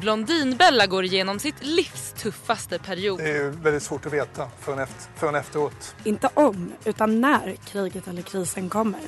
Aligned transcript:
Blondinbella 0.00 0.86
går 0.86 1.04
igenom 1.04 1.38
sitt 1.38 1.64
livs 1.64 2.12
tuffaste 2.12 2.78
period. 2.78 3.18
Det 3.18 3.30
är 3.30 3.50
väldigt 3.50 3.82
svårt 3.82 4.06
att 4.06 4.12
veta 4.12 4.48
förrän, 4.60 4.78
efter, 4.78 5.18
förrän 5.18 5.34
efteråt. 5.34 5.94
Inte 6.04 6.28
om, 6.34 6.72
utan 6.84 7.20
när 7.20 7.56
kriget 7.66 8.08
eller 8.08 8.22
krisen 8.22 8.68
kommer. 8.68 9.00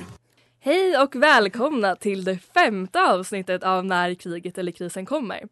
Hej 0.59 0.97
och 0.97 1.15
välkomna 1.15 1.95
till 1.95 2.23
det 2.23 2.37
femte 2.37 3.01
avsnittet 3.01 3.63
av 3.63 3.85
När 3.85 4.13
kriget 4.13 4.57
eller 4.57 4.71
krisen 4.71 5.05
kommer. 5.05 5.43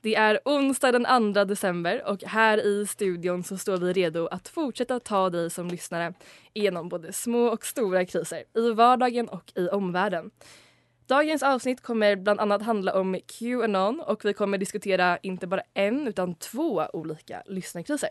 Det 0.00 0.14
är 0.14 0.40
onsdag 0.44 0.92
den 0.92 1.34
2 1.34 1.44
december 1.44 2.02
och 2.06 2.22
här 2.22 2.66
i 2.66 2.86
studion 2.86 3.44
så 3.44 3.58
står 3.58 3.76
vi 3.76 3.92
redo 3.92 4.26
att 4.26 4.48
fortsätta 4.48 5.00
ta 5.00 5.30
dig 5.30 5.50
som 5.50 5.68
lyssnare 5.68 6.14
igenom 6.52 6.88
både 6.88 7.12
små 7.12 7.46
och 7.46 7.66
stora 7.66 8.04
kriser 8.04 8.44
i 8.56 8.70
vardagen 8.70 9.28
och 9.28 9.52
i 9.54 9.68
omvärlden. 9.68 10.30
Dagens 11.10 11.42
avsnitt 11.42 11.80
kommer 11.80 12.16
bland 12.16 12.40
annat 12.40 12.62
handla 12.62 12.94
om 12.94 13.20
Qanon 13.26 14.00
och 14.00 14.24
vi 14.24 14.32
kommer 14.32 14.58
diskutera 14.58 15.18
inte 15.22 15.46
bara 15.46 15.62
en 15.74 16.08
utan 16.08 16.34
två 16.34 16.86
olika 16.92 17.42
lyssnarkriser. 17.46 18.10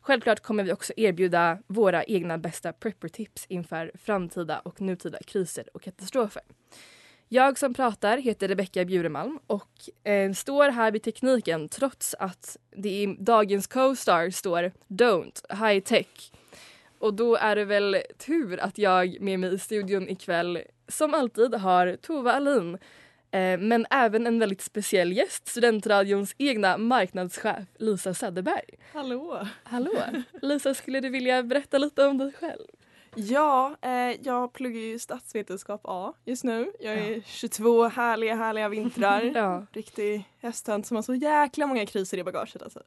Självklart 0.00 0.40
kommer 0.40 0.64
vi 0.64 0.72
också 0.72 0.92
erbjuda 0.96 1.58
våra 1.66 2.04
egna 2.04 2.38
bästa 2.38 2.72
prepper-tips 2.72 3.46
inför 3.48 3.92
framtida 3.94 4.58
och 4.58 4.80
nutida 4.80 5.18
kriser 5.26 5.68
och 5.74 5.82
katastrofer. 5.82 6.42
Jag 7.28 7.58
som 7.58 7.74
pratar 7.74 8.18
heter 8.18 8.48
Rebecka 8.48 8.84
Bjuremalm 8.84 9.38
och 9.46 10.08
eh, 10.08 10.32
står 10.32 10.68
här 10.68 10.92
vid 10.92 11.02
tekniken 11.02 11.68
trots 11.68 12.14
att 12.18 12.56
det 12.70 13.02
i 13.02 13.16
dagens 13.20 13.66
co-star 13.66 14.30
står 14.30 14.72
Don't 14.88 15.66
High 15.66 15.80
Tech. 15.80 16.32
Och 16.98 17.14
då 17.14 17.36
är 17.36 17.56
det 17.56 17.64
väl 17.64 17.96
tur 18.18 18.60
att 18.60 18.78
jag 18.78 19.20
med 19.20 19.40
mig 19.40 19.54
i 19.54 19.58
studion 19.58 20.08
ikväll 20.08 20.58
som 20.88 21.14
alltid 21.14 21.54
har 21.54 21.96
Tova 21.96 22.32
Alin 22.32 22.78
eh, 23.30 23.58
men 23.58 23.86
även 23.90 24.26
en 24.26 24.38
väldigt 24.38 24.60
speciell 24.62 25.12
gäst, 25.12 25.48
Studentradions 25.48 26.34
egna 26.38 26.76
marknadschef 26.78 27.64
Lisa 27.78 28.14
Söderberg. 28.14 28.74
Hallå! 28.92 29.46
Hallå! 29.64 29.92
Lisa, 30.42 30.74
skulle 30.74 31.00
du 31.00 31.08
vilja 31.08 31.42
berätta 31.42 31.78
lite 31.78 32.06
om 32.06 32.18
dig 32.18 32.32
själv? 32.32 32.66
Ja, 33.16 33.76
eh, 33.82 34.20
jag 34.22 34.52
pluggar 34.52 34.80
ju 34.80 34.98
statsvetenskap 34.98 35.80
A 35.84 36.14
just 36.24 36.44
nu. 36.44 36.72
Jag 36.80 36.94
är 36.94 37.20
22 37.26 37.88
härliga, 37.88 38.34
härliga 38.34 38.68
vintrar. 38.68 39.22
Ja. 39.34 39.66
Riktig 39.72 40.24
hästhönt 40.40 40.86
som 40.86 40.94
har 40.94 41.02
så 41.02 41.14
jäkla 41.14 41.66
många 41.66 41.86
kriser 41.86 42.18
i 42.18 42.24
bagaget 42.24 42.62
alltså. 42.62 42.82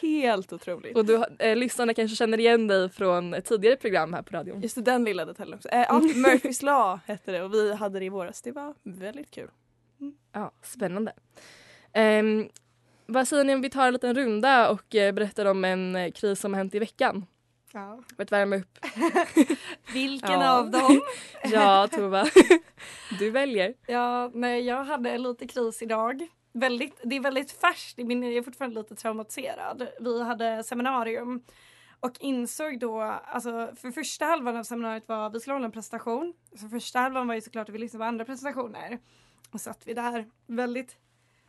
Helt 0.00 0.52
otroligt. 0.52 0.96
Och 0.96 1.04
du, 1.04 1.24
eh, 1.38 1.56
lyssnarna 1.56 1.94
kanske 1.94 2.16
känner 2.16 2.40
igen 2.40 2.66
dig 2.66 2.88
från 2.88 3.34
ett 3.34 3.44
tidigare 3.44 3.76
program 3.76 4.14
här 4.14 4.22
på 4.22 4.36
radion. 4.36 4.60
Just 4.60 4.74
det, 4.74 4.82
den 4.82 5.04
lilla 5.04 5.24
detaljen 5.24 5.54
också. 5.54 5.68
Eh, 5.68 5.80
ja, 5.88 6.00
Murphys 6.14 6.62
Law 6.62 6.98
hette 7.06 7.32
det 7.32 7.42
och 7.42 7.54
vi 7.54 7.74
hade 7.74 7.98
det 7.98 8.04
i 8.04 8.08
våras. 8.08 8.42
Det 8.42 8.52
var 8.52 8.74
väldigt 8.82 9.30
kul. 9.30 9.50
Ja, 10.32 10.52
spännande. 10.62 11.12
Ehm, 11.92 12.48
vad 13.06 13.28
säger 13.28 13.44
ni 13.44 13.54
om 13.54 13.60
vi 13.60 13.70
tar 13.70 13.86
en 13.86 13.92
liten 13.92 14.14
runda 14.14 14.70
och 14.70 14.94
eh, 14.94 15.12
berättar 15.14 15.44
om 15.44 15.64
en 15.64 15.96
eh, 15.96 16.10
kris 16.12 16.40
som 16.40 16.52
har 16.52 16.58
hänt 16.58 16.74
i 16.74 16.78
veckan? 16.78 17.26
Ja. 17.72 18.02
För 18.16 18.22
att 18.22 18.32
värma 18.32 18.56
upp. 18.56 18.78
Vilken 19.92 20.40
Ja. 20.40 20.58
av 20.58 20.70
dem? 20.70 21.00
ja, 21.44 21.88
Tova. 21.92 22.26
Du 23.18 23.30
väljer. 23.30 23.74
Ja, 23.86 24.30
nej, 24.34 24.60
jag 24.66 24.84
hade 24.84 25.18
lite 25.18 25.46
kris 25.46 25.82
idag. 25.82 26.28
Väldigt, 26.52 27.00
det 27.04 27.16
är 27.16 27.20
väldigt 27.20 27.52
färskt 27.52 27.98
i 27.98 28.04
min, 28.04 28.22
jag 28.22 28.32
är 28.32 28.42
fortfarande 28.42 28.80
lite 28.80 28.94
traumatiserad. 28.94 29.88
Vi 30.00 30.22
hade 30.22 30.64
seminarium 30.64 31.42
och 32.00 32.12
insåg 32.20 32.78
då, 32.80 33.00
alltså 33.00 33.70
för 33.76 33.90
första 33.90 34.24
halvan 34.24 34.56
av 34.56 34.62
seminariet 34.64 35.08
var, 35.08 35.30
vi 35.30 35.40
skulle 35.40 35.54
hålla 35.54 35.66
en 35.66 35.72
presentation. 35.72 36.34
Så 36.56 36.68
första 36.68 36.98
halvan 36.98 37.26
var 37.28 37.34
ju 37.34 37.40
såklart 37.40 37.68
att 37.68 37.74
vi 37.74 37.78
lyssnade 37.78 38.02
på 38.02 38.08
andra 38.08 38.24
presentationer. 38.24 38.98
Och 39.52 39.60
satt 39.60 39.86
vi 39.86 39.94
där 39.94 40.26
väldigt 40.46 40.96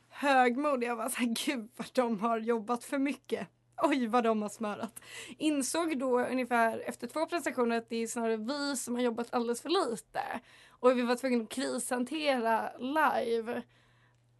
högmodiga 0.10 0.92
och 0.92 0.98
var 0.98 1.10
såhär, 1.10 1.36
gud 1.46 1.70
vad 1.78 1.88
de 1.94 2.20
har 2.20 2.40
jobbat 2.40 2.84
för 2.84 2.98
mycket. 2.98 3.48
Oj 3.90 4.08
vad 4.08 4.24
de 4.24 4.42
har 4.42 4.50
smörat. 4.50 5.00
Insåg 5.38 6.00
då 6.00 6.20
ungefär 6.20 6.84
efter 6.86 7.08
två 7.08 7.26
presentationer 7.26 7.78
att 7.78 7.90
det 7.90 7.96
är 8.04 8.08
snarare 8.08 8.38
vi 8.38 8.76
som 8.76 8.96
har 8.96 9.02
jobbat 9.02 9.28
alldeles 9.34 9.62
för 9.62 9.70
lite. 9.92 10.22
Och 10.70 10.98
vi 10.98 11.02
var 11.02 11.16
tvungna 11.16 11.44
att 11.44 11.50
krishantera 11.50 12.72
live. 12.78 13.62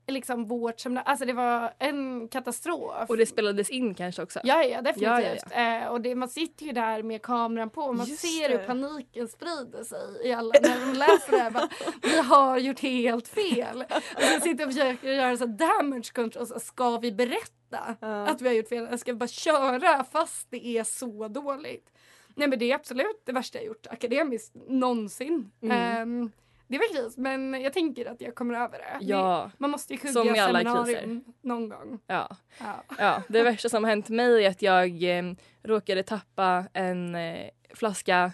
Liksom 0.08 0.46
vårt 0.48 0.80
seminarium. 0.80 1.12
Alltså 1.12 1.26
det 1.26 1.34
var 1.34 1.74
en 1.80 2.28
katastrof. 2.28 3.10
Och 3.10 3.18
det 3.18 3.26
spelades 3.26 3.70
in 3.70 3.96
kanske 3.96 4.24
också. 4.24 4.40
Ja, 4.44 4.64
ja 4.64 4.82
definitivt. 4.82 5.44
Ja, 5.52 5.62
ja, 5.62 5.82
Eh, 5.84 5.88
och 5.88 6.02
det, 6.02 6.16
man 6.16 6.30
sitter 6.30 6.66
ju 6.66 6.72
där 6.72 7.04
med 7.04 7.22
kameran 7.22 7.70
på 7.70 7.82
och 7.82 7.96
man 7.96 8.06
Just 8.08 8.22
ser 8.22 8.50
det. 8.50 8.58
hur 8.58 8.66
paniken 8.66 9.28
sprider 9.28 9.84
sig 9.84 10.28
i 10.28 10.34
alla 10.34 10.54
när 10.62 10.86
de 10.86 10.94
läser 11.00 11.32
det 11.32 11.38
här. 11.38 11.52
Bara, 11.52 11.70
vi 12.02 12.18
har 12.18 12.58
gjort 12.58 12.80
helt 12.80 13.28
fel. 13.28 13.84
Och 14.16 14.22
så 14.24 14.40
sitter 14.40 14.66
och 14.68 14.74
försöker 14.74 15.08
göra 15.12 15.38
så 15.38 15.46
damage 15.46 16.12
control. 16.14 16.48
Så 16.48 16.60
ska 16.60 16.98
vi 16.98 17.12
berätta 17.12 17.61
att 18.02 18.42
vi 18.42 18.48
har 18.48 18.56
gjort 18.56 18.68
fel? 18.70 18.88
Jag 18.92 19.00
ska 19.00 19.14
bara 19.14 19.28
köra 19.28 20.04
fast 20.04 20.48
det 20.50 20.66
är 20.78 20.84
så 20.84 21.28
dåligt. 21.28 21.90
Nej 22.36 22.48
men 22.48 22.60
det 22.60 22.72
är 22.72 22.76
absolut 22.76 23.22
det 23.26 23.32
värsta 23.32 23.58
jag 23.58 23.66
gjort 23.68 23.88
akademiskt 23.90 24.56
någonsin. 24.68 25.52
Mm. 25.62 25.78
Ehm, 25.78 26.32
det 26.68 26.78
var 26.78 26.96
kris 26.96 27.18
men 27.18 27.62
jag 27.62 27.74
tänker 27.74 28.06
att 28.06 28.22
jag 28.22 28.36
kommer 28.36 28.56
över 28.56 28.78
det. 28.78 28.98
Ja. 29.06 29.50
Det- 29.52 29.58
Man 29.58 29.70
måste 29.72 29.94
ju 29.94 30.00
kugga 30.00 30.14
Som 30.14 30.30
alla 30.30 30.60
seminarium 30.60 31.24
någon 31.42 31.70
gång. 31.70 32.00
Ja. 32.08 32.36
Ja. 32.60 32.84
ja. 32.98 33.22
Det 33.28 33.44
värsta 33.44 33.70
som 33.70 33.84
har 33.84 33.90
hänt 33.90 34.10
mig 34.10 34.46
är 34.46 34.50
att 34.50 34.62
jag 34.62 35.04
eh, 35.04 35.24
råkade 35.64 36.04
tappa 36.04 36.66
en 36.74 37.16
eh, 37.16 37.50
flaska 37.74 38.32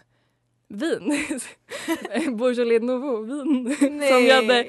vin. 0.67 1.29
Beaujolais 2.37 2.81
Nouveau 2.81 3.23
vin. 3.23 3.77
Som 4.07 4.25
jag 4.25 4.35
hade 4.35 4.67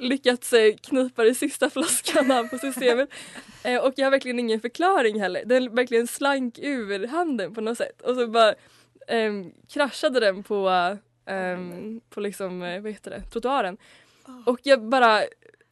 lyckats 0.00 0.52
eh, 0.52 0.74
knipa 0.76 1.24
det 1.24 1.34
sista 1.34 1.70
flaskan 1.70 2.30
av 2.30 2.48
på 2.48 2.58
systemet. 2.58 3.08
Eh, 3.64 3.84
och 3.84 3.92
jag 3.96 4.06
har 4.06 4.10
verkligen 4.10 4.38
ingen 4.38 4.60
förklaring 4.60 5.20
heller. 5.20 5.44
Den 5.44 5.74
verkligen 5.74 6.06
slank 6.06 6.58
ur 6.58 7.06
handen 7.06 7.54
på 7.54 7.60
något 7.60 7.78
sätt. 7.78 8.02
Och 8.02 8.14
så 8.14 8.26
bara 8.26 8.54
ehm, 9.08 9.52
kraschade 9.72 10.20
den 10.20 10.42
på, 10.42 10.68
ehm, 11.26 12.00
på 12.10 12.20
liksom, 12.20 12.62
eh, 12.62 12.80
vad 12.80 12.92
heter 12.92 13.10
det, 13.10 13.22
trottoaren. 13.32 13.76
Och 14.46 14.60
jag 14.62 14.88
bara 14.88 15.22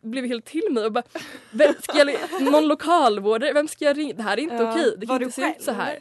blev 0.02 0.24
helt 0.24 0.44
till 0.44 0.68
mig 0.70 0.84
och 0.84 0.92
bara, 0.92 1.02
vem 1.50 1.74
ska 1.82 1.98
jag, 1.98 2.16
någon 2.40 2.68
lokalvårdare, 2.68 3.52
vem 3.52 3.68
ska 3.68 3.84
jag 3.84 3.98
ringa? 3.98 4.14
Det 4.14 4.22
här 4.22 4.36
är 4.36 4.42
inte 4.42 4.54
Ja, 4.54 4.72
okej, 4.72 4.94
det 4.98 5.06
kan 5.06 5.22
inte 5.22 5.34
se 5.34 5.42
ut 5.42 5.62
så 5.62 5.72
här. 5.72 5.98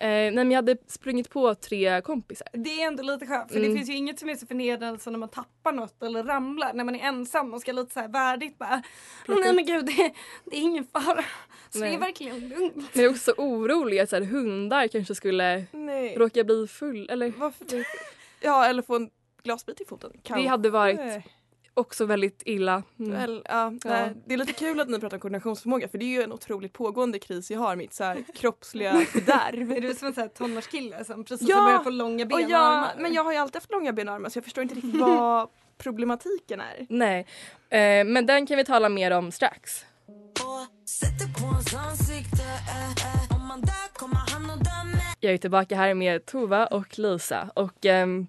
Eh, 0.00 0.06
nej 0.08 0.32
men 0.32 0.50
jag 0.50 0.56
hade 0.58 0.76
sprungit 0.86 1.30
på 1.30 1.54
tre 1.54 2.00
kompisar. 2.02 2.48
Det 2.52 2.82
är 2.82 2.86
ändå 2.86 3.02
lite 3.02 3.26
skönt 3.26 3.52
för 3.52 3.58
Mm. 3.58 3.70
det 3.70 3.76
finns 3.76 3.90
ju 3.90 3.94
inget 3.94 4.18
som 4.18 4.28
är 4.28 4.34
så 4.36 4.46
förnedrande 4.46 5.00
som 5.00 5.12
när 5.12 5.20
man 5.20 5.28
tappar 5.28 5.72
något 5.72 6.02
eller 6.02 6.24
ramlar 6.24 6.72
när 6.74 6.84
man 6.84 6.94
är 6.94 7.08
ensam 7.08 7.54
och 7.54 7.60
ska 7.60 7.72
lite 7.72 7.94
så 7.94 8.00
här 8.00 8.08
värdigt 8.08 8.58
bara 8.58 8.82
Plocka 9.24 9.40
Nej 9.40 9.52
men 9.54 9.66
gud 9.66 9.86
det, 9.86 10.12
det 10.44 10.56
är 10.56 10.60
ingen 10.60 10.84
fara. 10.86 11.24
Så 11.70 11.78
det 11.78 11.84
Nej. 11.84 11.94
är 11.94 11.98
verkligen 11.98 12.48
lugnt. 12.48 12.74
Men 12.76 12.86
jag 12.94 13.04
är 13.04 13.10
också 13.10 13.34
orolig 13.38 13.98
att 13.98 14.10
så 14.10 14.16
här, 14.16 14.22
hundar 14.22 14.88
kanske 14.88 15.14
skulle 15.14 15.64
Nej. 15.72 16.16
råka 16.16 16.44
bli 16.44 16.66
full 16.66 17.08
eller 17.10 17.32
Varför? 17.36 17.66
Ja, 18.40 18.66
eller 18.66 18.82
få 18.82 18.96
en 18.96 19.10
glasbit 19.42 19.80
i 19.80 19.84
foten. 19.84 20.12
Det 20.22 20.46
hade 20.46 20.70
varit 20.70 20.98
Eh, 21.00 21.22
också 21.78 22.04
väldigt 22.06 22.42
illa. 22.44 22.82
Mm. 22.98 23.12
Väl, 23.12 23.42
ja, 23.48 23.72
nej. 23.84 24.12
Det 24.26 24.34
är 24.34 24.38
lite 24.38 24.52
kul 24.52 24.80
att 24.80 24.88
ni 24.88 25.00
pratar 25.00 25.16
om 25.16 25.20
koordinationsförmåga 25.20 25.88
för 25.88 25.98
det 25.98 26.04
är 26.04 26.18
ju 26.18 26.22
en 26.22 26.32
otroligt 26.32 26.72
pågående 26.72 27.18
kris 27.18 27.50
jag 27.50 27.58
har, 27.58 27.76
mitt 27.76 27.94
så 27.94 28.04
här 28.04 28.24
kroppsliga 28.34 28.92
fördärv. 28.92 29.72
Är 29.72 29.80
du 29.80 29.94
som 29.94 30.12
en 30.16 30.28
tonårskille 30.28 31.04
som 31.04 31.24
precis 31.24 31.48
Ja, 31.48 31.56
har 31.56 31.64
börjat 31.64 31.84
få 31.84 31.90
långa 31.90 32.26
ben 32.26 32.34
och 32.44 32.50
jag, 32.50 32.60
armar? 32.60 32.94
men 32.98 33.12
jag 33.14 33.24
har 33.24 33.32
ju 33.32 33.38
alltid 33.38 33.56
haft 33.56 33.70
långa 33.70 33.92
ben 33.92 34.08
och 34.08 34.14
armar 34.14 34.28
så 34.28 34.36
jag 34.36 34.44
förstår 34.44 34.62
inte 34.62 34.74
riktigt 34.74 34.96
vad 35.00 35.48
problematiken 35.78 36.60
är. 36.60 36.86
Nej, 36.88 37.26
eh, 37.70 38.04
men 38.04 38.26
den 38.26 38.46
kan 38.46 38.56
vi 38.56 38.64
tala 38.64 38.88
mer 38.88 39.10
om 39.10 39.32
strax. 39.32 39.84
Jag 45.20 45.32
är 45.32 45.38
tillbaka 45.38 45.76
här 45.76 45.94
med 45.94 46.26
Tova 46.26 46.66
och 46.66 46.98
Lisa 46.98 47.50
och 47.54 47.86
ehm, 47.86 48.26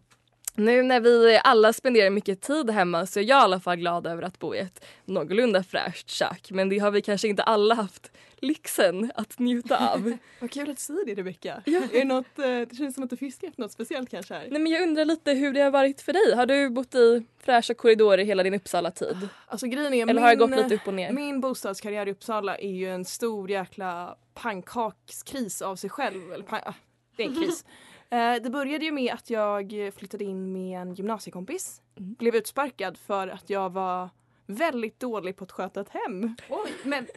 nu 0.59 0.83
när 0.83 0.99
vi 0.99 1.39
alla 1.43 1.73
spenderar 1.73 2.09
mycket 2.09 2.41
tid 2.41 2.69
hemma 2.69 3.05
så 3.05 3.19
är 3.19 3.23
jag 3.23 3.39
i 3.41 3.43
alla 3.43 3.59
fall 3.59 3.77
glad 3.77 4.07
över 4.07 4.23
att 4.23 4.39
bo 4.39 4.55
i 4.55 4.59
ett 4.59 4.85
någorlunda 5.05 5.63
fräscht 5.63 6.09
kök 6.09 6.51
men 6.51 6.69
det 6.69 6.79
har 6.79 6.91
vi 6.91 7.01
kanske 7.01 7.27
inte 7.27 7.43
alla 7.43 7.75
haft 7.75 8.11
lyxen 8.41 9.11
att 9.15 9.39
njuta 9.39 9.89
av. 9.93 10.17
Vad 10.39 10.51
kul 10.51 10.69
att 10.69 10.77
du 10.77 10.81
säger 10.81 11.05
det 11.05 11.15
Rebecka. 11.15 11.61
Är 11.65 11.89
det, 11.91 12.03
något, 12.03 12.39
eh, 12.39 12.45
det 12.45 12.75
känns 12.77 12.95
som 12.95 13.03
att 13.03 13.09
du 13.09 13.17
fiskar 13.17 13.47
efter 13.47 13.61
något 13.61 13.71
speciellt 13.71 14.09
kanske 14.09 14.33
här. 14.33 14.47
Nej 14.51 14.61
men 14.61 14.71
jag 14.71 14.83
undrar 14.83 15.05
lite 15.05 15.31
hur 15.31 15.53
det 15.53 15.61
har 15.61 15.71
varit 15.71 16.01
för 16.01 16.13
dig. 16.13 16.35
Har 16.35 16.45
du 16.45 16.69
bott 16.69 16.95
i 16.95 17.25
fräscha 17.43 17.73
korridorer 17.73 18.23
hela 18.23 18.43
din 18.43 18.53
Uppsala-tid? 18.53 19.29
Alltså 19.47 19.67
grejen 19.67 19.93
är, 19.93 20.09
Eller 20.09 20.21
har 20.21 20.29
det 20.29 20.47
min, 20.47 20.49
gått 20.49 20.63
lite 20.63 20.75
upp 20.75 20.87
och 20.87 20.93
ner? 20.93 21.11
Min 21.11 21.41
bostadskarriär 21.41 22.07
i 22.07 22.11
Uppsala 22.11 22.57
är 22.57 22.71
ju 22.71 22.89
en 22.89 23.05
stor 23.05 23.51
jäkla 23.51 24.15
pannkakskris 24.33 25.61
av 25.61 25.75
sig 25.75 25.89
själv. 25.89 26.33
Eller 26.33 26.43
pan- 26.43 26.61
ah, 26.65 26.73
det 27.15 27.23
är 27.23 27.27
en 27.27 27.35
kris. 27.35 27.65
Eh, 28.11 28.41
det 28.43 28.49
började 28.49 28.85
ju 28.85 28.91
med 28.91 29.13
att 29.13 29.29
jag 29.29 29.73
flyttade 29.95 30.23
in 30.23 30.51
med 30.53 30.81
en 30.81 30.93
gymnasiekompis. 30.93 31.81
Mm. 31.99 32.13
Blev 32.13 32.35
utsparkad 32.35 32.97
för 32.97 33.27
att 33.27 33.49
jag 33.49 33.69
var 33.69 34.09
väldigt 34.45 34.99
dålig 34.99 35.35
på 35.35 35.43
att 35.43 35.51
sköta 35.51 35.81
ett 35.81 35.89
hem. 35.89 36.35
Oj, 36.49 36.71
men 36.83 37.07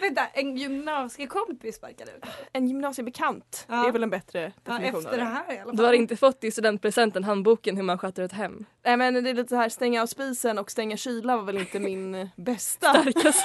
vänta, 0.00 0.26
en 0.26 0.56
gymnasiekompis 0.56 1.76
sparkade 1.76 2.10
ut 2.10 2.24
En 2.52 2.66
gymnasiebekant, 2.68 3.66
Ja. 3.68 3.74
det 3.82 3.88
är 3.88 3.92
väl 3.92 4.02
en 4.02 4.10
bättre 4.10 4.52
ja, 4.64 4.72
definition 4.72 5.06
av 5.06 5.12
efter 5.12 5.18
det 5.18 5.24
här 5.24 5.52
i 5.52 5.58
alla 5.58 5.64
fall. 5.64 5.76
Du 5.76 5.82
har 5.84 5.92
inte 5.92 6.16
fått 6.16 6.44
i 6.44 6.50
studentpresenten 6.50 7.24
handboken 7.24 7.76
hur 7.76 7.82
man 7.82 7.98
sköter 7.98 8.22
ett 8.22 8.32
hem? 8.32 8.64
Nej 8.84 8.96
men 8.96 9.14
det 9.14 9.30
är 9.30 9.34
lite 9.34 9.48
så 9.48 9.56
här 9.56 9.68
stänga 9.68 10.02
av 10.02 10.06
spisen 10.06 10.58
och 10.58 10.70
stänga 10.70 10.96
kyla 10.96 11.36
var 11.36 11.44
väl 11.44 11.58
inte 11.58 11.80
min 11.80 12.28
bästa. 12.36 12.88
Starkast. 12.90 13.44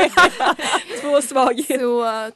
Två 1.00 1.22
svagheter. 1.22 1.78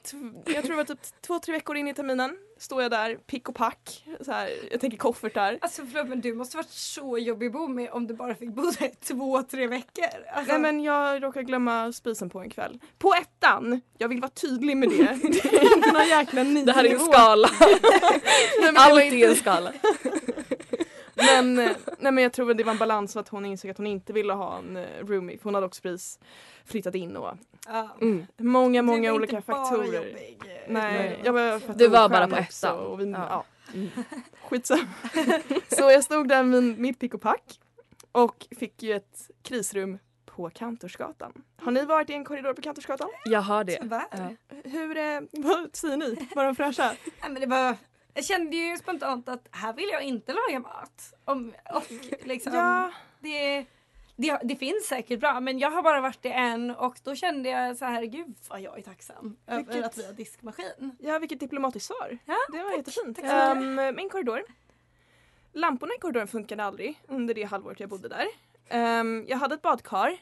Så 0.09 0.53
jag 0.53 0.65
tror 0.65 0.71
det 0.71 0.77
var 0.77 0.85
typ 0.85 1.01
två, 1.27 1.39
tre 1.39 1.53
veckor 1.55 1.77
in 1.77 1.89
i 1.89 1.95
terminen 1.95 2.37
står 2.59 2.83
jag 2.83 2.91
där, 2.91 3.15
pick 3.15 3.49
och 3.49 3.55
pack. 3.55 4.05
Så 4.21 4.33
här, 4.33 4.51
jag 4.71 4.81
tänker 4.81 4.99
koffertar. 4.99 5.59
Alltså 5.61 5.83
förlåt 5.93 6.09
men 6.09 6.21
du 6.21 6.35
måste 6.35 6.57
varit 6.57 6.71
så 6.71 7.19
jobbig 7.19 7.47
att 7.47 7.53
bo 7.53 7.69
med 7.69 7.91
om 7.91 8.07
du 8.07 8.15
bara 8.15 8.35
fick 8.35 8.51
bo 8.51 8.63
där 8.63 8.91
två, 9.05 9.43
tre 9.43 9.67
veckor. 9.67 10.05
Alltså, 10.35 10.53
Nej 10.53 10.61
men 10.61 10.83
jag 10.83 11.23
råkade 11.23 11.45
glömma 11.45 11.93
spisen 11.93 12.31
på 12.31 12.41
en 12.41 12.51
kväll. 12.51 12.81
På 12.99 13.15
ettan! 13.15 13.81
Jag 13.99 14.09
vill 14.09 14.21
vara 14.21 14.31
tydlig 14.31 14.77
med 14.77 14.89
det. 14.89 14.97
Det 15.23 15.57
är 15.57 15.77
inte 15.77 15.93
någon 15.93 16.09
jäkla 16.09 16.43
nio 16.43 16.65
Det 16.65 16.73
här 16.73 16.85
är 16.85 16.95
en 16.95 17.01
skala. 17.01 17.51
Nej, 18.61 18.73
Allt 18.77 19.01
är 19.01 19.29
en 19.29 19.37
skala. 19.37 19.73
Men, 21.19 21.59
eh, 21.59 21.77
nej, 21.99 22.13
men 22.13 22.23
jag 22.23 22.33
tror 22.33 22.51
att 22.51 22.59
det 22.59 22.65
var 22.65 22.73
en 22.73 22.79
balans 22.79 23.13
för 23.13 23.21
att 23.21 23.29
hon 23.29 23.47
insåg 23.47 23.71
att 23.71 23.77
hon 23.79 23.87
inte 23.87 24.13
ville 24.13 24.33
ha 24.33 24.59
en 24.59 24.77
eh, 24.77 24.85
roomie. 25.07 25.39
För 25.39 25.45
hon 25.45 25.55
hade 25.55 25.67
också 25.67 25.83
precis 25.83 26.19
flyttat 26.65 26.95
in 26.95 27.17
och. 27.17 27.35
Mm. 28.01 28.27
många, 28.37 28.83
många 28.83 29.13
olika 29.13 29.43
faktorer. 29.43 29.95
jobbig. 29.95 30.39
Nej, 30.69 31.21
jag 31.25 31.33
var 31.33 31.59
fett 31.59 31.79
Du 31.79 31.89
var 31.89 32.09
bara 32.09 32.29
på 32.29 32.37
ettan. 32.37 32.79
Och 32.79 33.01
vi, 33.01 33.11
Ja. 33.11 33.27
ja. 33.31 33.45
Skitsamma. 34.49 34.89
Så 35.69 35.91
jag 35.91 36.05
stod 36.05 36.29
där 36.29 36.43
med 36.43 36.63
mitt 36.63 36.99
pick 36.99 37.15
och 37.15 37.21
pack 37.23 37.61
och 38.13 38.47
fick 38.59 38.83
ju 38.83 38.93
ett 38.93 39.31
krisrum 39.43 39.99
på 40.27 40.51
Kantorsgatan. 40.51 41.33
Har 41.57 41.73
ni 41.73 41.85
varit 41.85 42.11
i 42.11 42.13
en 42.13 42.25
korridor 42.25 42.53
på 42.53 42.63
Kantorsgatan? 42.63 43.09
Jag 43.25 43.41
har 43.41 43.65
det. 43.65 43.79
Tyvärr. 43.83 44.07
Ja. 44.11 44.57
Hur, 44.65 44.97
eh, 44.97 45.21
vad 45.33 45.77
säger 45.77 45.97
ni? 45.97 46.29
Var 46.35 46.45
de 46.45 46.55
fräscha? 46.55 46.95
Nej, 47.21 47.31
men 47.31 47.41
det 47.41 47.47
var, 47.47 47.77
jag 48.19 48.25
kände 48.25 48.57
ju 48.57 48.77
spontant 48.77 49.29
att 49.29 49.49
här 49.51 49.73
vill 49.73 49.89
jag 49.93 50.03
inte 50.03 50.33
laga 50.33 50.61
mat. 50.61 51.15
Om, 51.25 51.55
och 51.75 51.83
liksom, 52.25 52.55
Ja. 52.55 52.93
det, 53.21 53.65
det, 54.17 54.39
det 54.45 54.57
finns 54.57 54.87
säkert 54.87 55.21
bra 55.21 55.41
men 55.41 55.59
jag 55.59 55.71
har 55.71 55.83
bara 55.83 56.01
varit 56.01 56.25
i 56.25 56.29
en 56.29 56.71
och 56.71 56.99
då 57.05 57.15
kände 57.15 57.49
jag 57.49 57.77
så 57.77 57.85
här 57.85 58.03
gud 58.05 58.35
vad 58.49 58.61
jag 58.61 58.79
är 58.79 58.83
tacksam 58.83 59.37
över 59.47 59.63
Vilket- 59.65 59.85
att 59.85 59.99
vi 59.99 60.07
har 60.07 60.13
diskmaskin. 60.13 60.97
Ja, 61.01 61.19
vilket 61.19 61.41
diplomatiskt 61.41 61.87
svar. 61.87 62.19
Ja, 62.25 62.37
Det 62.53 62.63
var 62.63 62.71
jättefint. 62.77 63.17
Tack 63.17 63.31
så 63.31 63.55
mycket. 63.61 63.85
Ehm, 63.89 63.97
min 63.97 64.09
korridor. 64.09 64.43
Lamporna 65.53 65.95
i 65.95 65.99
korridoren 66.01 66.29
funkade 66.29 66.65
aldrig 66.65 67.01
under 67.09 67.35
det 67.35 67.43
halvåret 67.45 67.81
jag 67.81 67.89
bodde 67.89 68.09
där. 68.09 68.27
Ehm, 68.69 69.25
jag 69.29 69.37
hade 69.39 69.55
ett 69.55 69.63
badkar, 69.63 70.17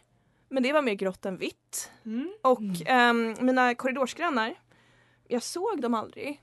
men 0.49 0.63
det 0.63 0.73
var 0.73 0.83
mer 0.83 0.95
grått 0.95 1.27
än 1.27 1.37
vitt. 1.39 1.91
Mm. 2.05 2.33
Och 2.43 2.61
ehm, 2.87 3.35
mina 3.41 3.75
korridorsgrannar, 3.75 4.55
jag 5.29 5.43
såg 5.43 5.81
dem 5.83 5.95
aldrig. 5.95 6.43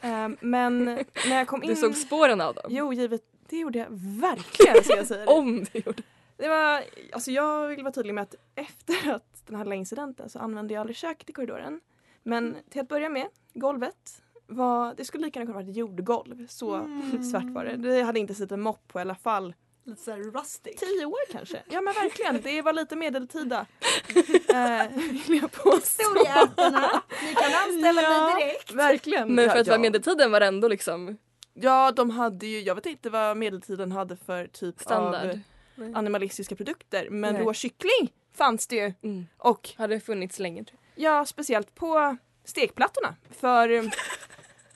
Ehm, 0.00 0.36
men 0.40 0.84
när 1.28 1.36
jag 1.38 1.46
kom 1.46 1.62
in... 1.62 1.68
Du 1.68 1.76
såg 1.76 1.94
spåren 1.96 2.40
av 2.40 2.54
dem? 2.54 2.64
Jo, 2.68 2.92
givet, 2.92 3.22
det 3.48 3.56
gjorde 3.58 3.78
jag 3.78 3.86
verkligen 4.20 4.84
ska 4.84 4.96
jag 4.96 5.06
säga. 5.06 5.20
det. 5.26 5.32
Om 5.32 5.64
du 5.72 5.78
gjorde. 5.78 6.02
Det 6.36 6.48
var, 6.48 6.82
alltså 7.12 7.30
jag 7.30 7.68
vill 7.68 7.82
vara 7.82 7.92
tydlig 7.92 8.14
med 8.14 8.22
att 8.22 8.34
efter 8.54 9.12
att 9.12 9.42
den 9.46 9.56
här 9.56 9.72
incidenten 9.72 10.30
så 10.30 10.38
använde 10.38 10.74
jag 10.74 10.80
aldrig 10.80 10.96
köket 10.96 11.30
i 11.30 11.32
korridoren. 11.32 11.80
Men 12.22 12.56
till 12.70 12.80
att 12.80 12.88
börja 12.88 13.08
med, 13.08 13.26
golvet 13.54 14.22
var, 14.46 14.94
det 14.96 15.04
skulle 15.04 15.24
lika 15.24 15.38
gärna 15.40 15.52
kunna 15.52 15.60
vara 15.60 15.70
ett 15.70 15.76
jordgolv. 15.76 16.46
Så 16.46 16.74
Mm. 16.74 17.22
svart 17.30 17.44
var 17.44 17.64
det. 17.64 17.76
Det 17.76 18.02
hade 18.02 18.20
inte 18.20 18.34
sett 18.34 18.52
en 18.52 18.60
mopp 18.60 18.88
på 18.88 18.98
i 18.98 19.02
alla 19.02 19.14
fall 19.14 19.54
Lite 19.86 20.02
såhär 20.02 20.18
rustic. 20.18 20.76
tio 20.80 21.04
år 21.04 21.32
kanske. 21.32 21.62
Ja 21.68 21.80
men 21.80 21.94
verkligen, 21.94 22.40
det 22.42 22.62
var 22.62 22.72
lite 22.72 22.96
medeltida. 22.96 23.66
eh, 24.48 24.88
vill 25.28 25.40
jag 25.42 25.52
påstå. 25.52 26.02
Storjätarna, 26.04 27.02
ni 27.22 27.34
kan 27.34 27.52
anställa 27.68 28.02
Ja. 28.02 28.26
mig 28.34 28.44
direkt. 28.44 28.72
Verkligen. 28.72 29.34
Men 29.34 29.50
för 29.50 29.58
att 29.58 29.66
ja, 29.66 29.70
vara 29.70 29.80
medeltiden 29.80 30.30
var 30.30 30.40
det 30.40 30.46
ändå 30.46 30.68
liksom 30.68 31.16
Ja, 31.54 31.92
de 31.92 32.10
hade 32.10 32.46
ju, 32.46 32.60
jag 32.60 32.74
vet 32.74 32.86
inte 32.86 33.10
vad 33.10 33.36
medeltiden 33.36 33.92
hade 33.92 34.16
för 34.16 34.46
typ 34.46 34.80
standard. 34.80 35.30
av 35.30 35.92
animalistiska 35.94 36.56
produkter. 36.56 37.10
Men 37.10 37.34
Nej. 37.34 37.42
rå 37.42 37.52
kyckling 37.54 38.12
fanns 38.36 38.66
det 38.66 38.76
ju. 38.76 38.92
Mm. 39.02 39.26
Och 39.36 39.70
Har 39.76 39.88
det 39.88 40.00
funnits 40.00 40.38
länge? 40.38 40.64
tror 40.64 40.78
Ja, 40.94 41.24
speciellt 41.26 41.74
på 41.74 42.16
stekplattorna. 42.44 43.14
För 43.40 43.68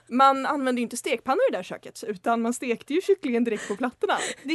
man 0.08 0.46
använde 0.46 0.80
ju 0.80 0.82
inte 0.82 0.96
stekpannor 0.96 1.42
i 1.48 1.50
det 1.50 1.58
här 1.58 1.62
köket 1.62 2.04
utan 2.06 2.42
man 2.42 2.52
stekte 2.54 2.94
ju 2.94 3.00
kycklingen 3.00 3.44
direkt 3.44 3.68
på 3.68 3.76
plattorna. 3.76 4.18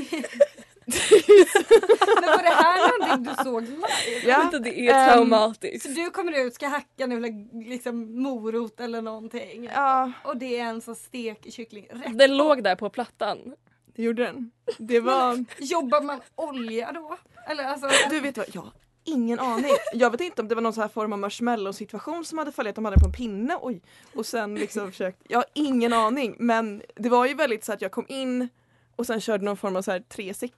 Men 2.22 2.30
var 2.30 2.44
det 2.44 2.50
här 2.50 3.00
någonting 3.00 3.34
du 3.34 3.44
såg 3.44 3.64
live? 3.64 3.88
jag. 4.24 4.40
Ja, 4.40 4.44
Inte 4.44 4.60
det 4.60 4.80
är 4.80 4.94
ehm, 4.94 5.14
traumatiskt. 5.14 5.90
Så 5.90 6.02
du 6.02 6.10
kommer 6.10 6.46
ut, 6.46 6.54
ska 6.54 6.68
hacka 6.68 7.06
nu 7.06 7.20
liksom 7.54 8.22
morot 8.22 8.80
eller 8.80 9.02
någonting 9.02 9.70
ja, 9.74 10.12
och 10.24 10.38
det 10.38 10.60
är 10.60 10.66
en 10.66 10.82
sån 10.82 10.96
stek 10.96 11.54
kyckling 11.54 11.88
rätt 11.90 12.18
Den 12.18 12.38
låg 12.38 12.64
där 12.64 12.76
på 12.76 12.90
plattan. 12.90 13.56
det 13.96 14.04
gjorde 14.04 14.24
den. 14.24 14.52
Det 14.78 15.00
var... 15.00 15.46
Jobbar 15.58 16.02
man 16.02 16.22
olja 16.36 16.92
då? 16.92 17.18
Eller 17.48 17.64
alltså, 17.64 17.90
Du 18.10 18.20
vet 18.20 18.38
vad, 18.38 18.46
jag 18.54 18.72
ingen 19.04 19.40
aning. 19.40 19.72
Jag 19.94 20.12
vet 20.12 20.22
inte 20.22 20.42
om 20.42 20.48
det 20.48 20.56
var 20.56 20.62
någon 20.62 20.74
så 20.74 20.82
här 20.82 20.88
form 20.88 21.14
av 21.14 21.20
marshmallow 21.20 21.72
situation 21.72 22.26
som 22.26 22.38
hade 22.38 22.52
fallit, 22.52 22.76
de 22.76 22.86
hade 22.86 23.00
på 23.00 23.06
en 23.06 23.12
pinne, 23.12 23.58
oj. 23.62 23.82
Och 24.16 24.26
sen 24.26 24.56
liksom 24.56 24.92
försökt, 24.92 25.22
jag 25.28 25.38
har 25.38 25.46
ingen 25.54 25.94
aning. 25.94 26.36
Men 26.40 26.82
det 26.96 27.10
var 27.10 27.26
ju 27.26 27.34
väldigt 27.34 27.66
så 27.66 27.74
att 27.74 27.82
jag 27.82 27.92
kom 27.92 28.06
in 28.08 28.50
och 28.96 29.06
sen 29.06 29.22
körde 29.22 29.46
någon 29.46 29.58
form 29.58 29.76
av 29.76 29.82
så 29.82 29.92
här 29.92 30.00
360, 30.00 30.56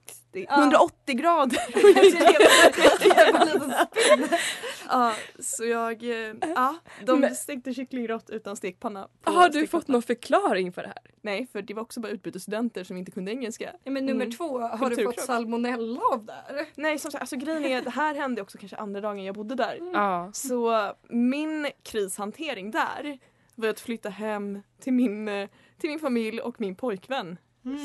Ja. 0.49 0.59
180 0.61 1.15
grader. 1.15 1.59
det 4.19 4.29
Ja, 4.89 5.13
så 5.39 5.65
jag, 5.65 6.03
eh, 6.03 6.33
ja, 6.55 6.75
de 7.05 7.19
Men- 7.19 7.35
stekte 7.35 7.73
kycklingrått 7.73 8.29
utan 8.29 8.55
stekpanna. 8.55 9.07
på 9.21 9.31
Har 9.31 9.49
du 9.49 9.67
fått 9.67 9.87
någon 9.87 10.01
förklaring 10.01 10.71
för 10.73 10.81
det 10.81 10.87
här? 10.87 10.97
Nej, 11.21 11.47
för 11.51 11.61
det 11.61 11.73
var 11.73 11.81
också 11.81 11.99
bara 11.99 12.11
utbytesstudenter 12.11 12.83
som 12.83 12.97
inte 12.97 13.11
kunde 13.11 13.31
engelska. 13.31 13.71
Ja, 13.83 13.91
men 13.91 14.05
nummer 14.05 14.25
Mm. 14.25 14.37
två, 14.37 14.59
har 14.59 14.89
du 14.89 15.03
fått 15.03 15.19
salmonella 15.19 16.01
av 16.13 16.25
där? 16.25 16.65
Nej, 16.75 16.99
som 16.99 17.11
sagt, 17.11 17.21
alltså 17.21 17.35
grejen 17.35 17.65
är, 17.65 17.81
det 17.81 17.89
här 17.89 18.15
hände 18.15 18.41
också 18.41 18.57
kanske 18.57 18.77
andra 18.77 19.01
dagen 19.01 19.23
jag 19.23 19.35
bodde 19.35 19.55
där. 19.55 19.79
Ja. 19.93 20.29
Så 20.33 20.91
min 21.09 21.67
krishantering 21.83 22.71
där 22.71 23.17
var 23.55 23.67
att 23.69 23.79
flytta 23.79 24.09
hem 24.09 24.61
till 24.79 24.93
min, 24.93 25.27
eh, 25.27 25.49
till 25.79 25.89
min 25.89 25.99
familj 25.99 26.41
och 26.41 26.61
min 26.61 26.75
pojkvän 26.75 27.37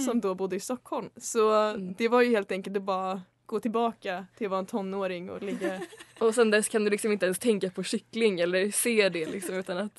som 0.06 0.20
då 0.20 0.34
bodde 0.34 0.56
i 0.56 0.60
Stockholm. 0.60 1.10
Så 1.16 1.50
Mm. 1.52 1.94
det 1.99 2.08
var 2.08 2.22
ju 2.22 2.30
helt 2.30 2.52
enkelt 2.52 2.76
att 2.76 2.82
bara 2.82 3.22
gå 3.46 3.60
tillbaka 3.60 4.26
till 4.37 4.46
att 4.46 4.50
vara 4.50 4.58
en 4.60 4.66
tonåring 4.66 5.30
och 5.30 5.42
ligga... 5.42 5.80
Och 6.18 6.34
sen 6.34 6.50
dess 6.50 6.68
kan 6.68 6.84
du 6.84 6.90
liksom 6.90 7.12
inte 7.12 7.26
ens 7.26 7.38
tänka 7.38 7.70
på 7.70 7.82
kyckling 7.82 8.40
eller 8.40 8.70
se 8.70 9.08
det 9.08 9.26
liksom 9.26 9.54
utan 9.54 9.78
att 9.78 9.92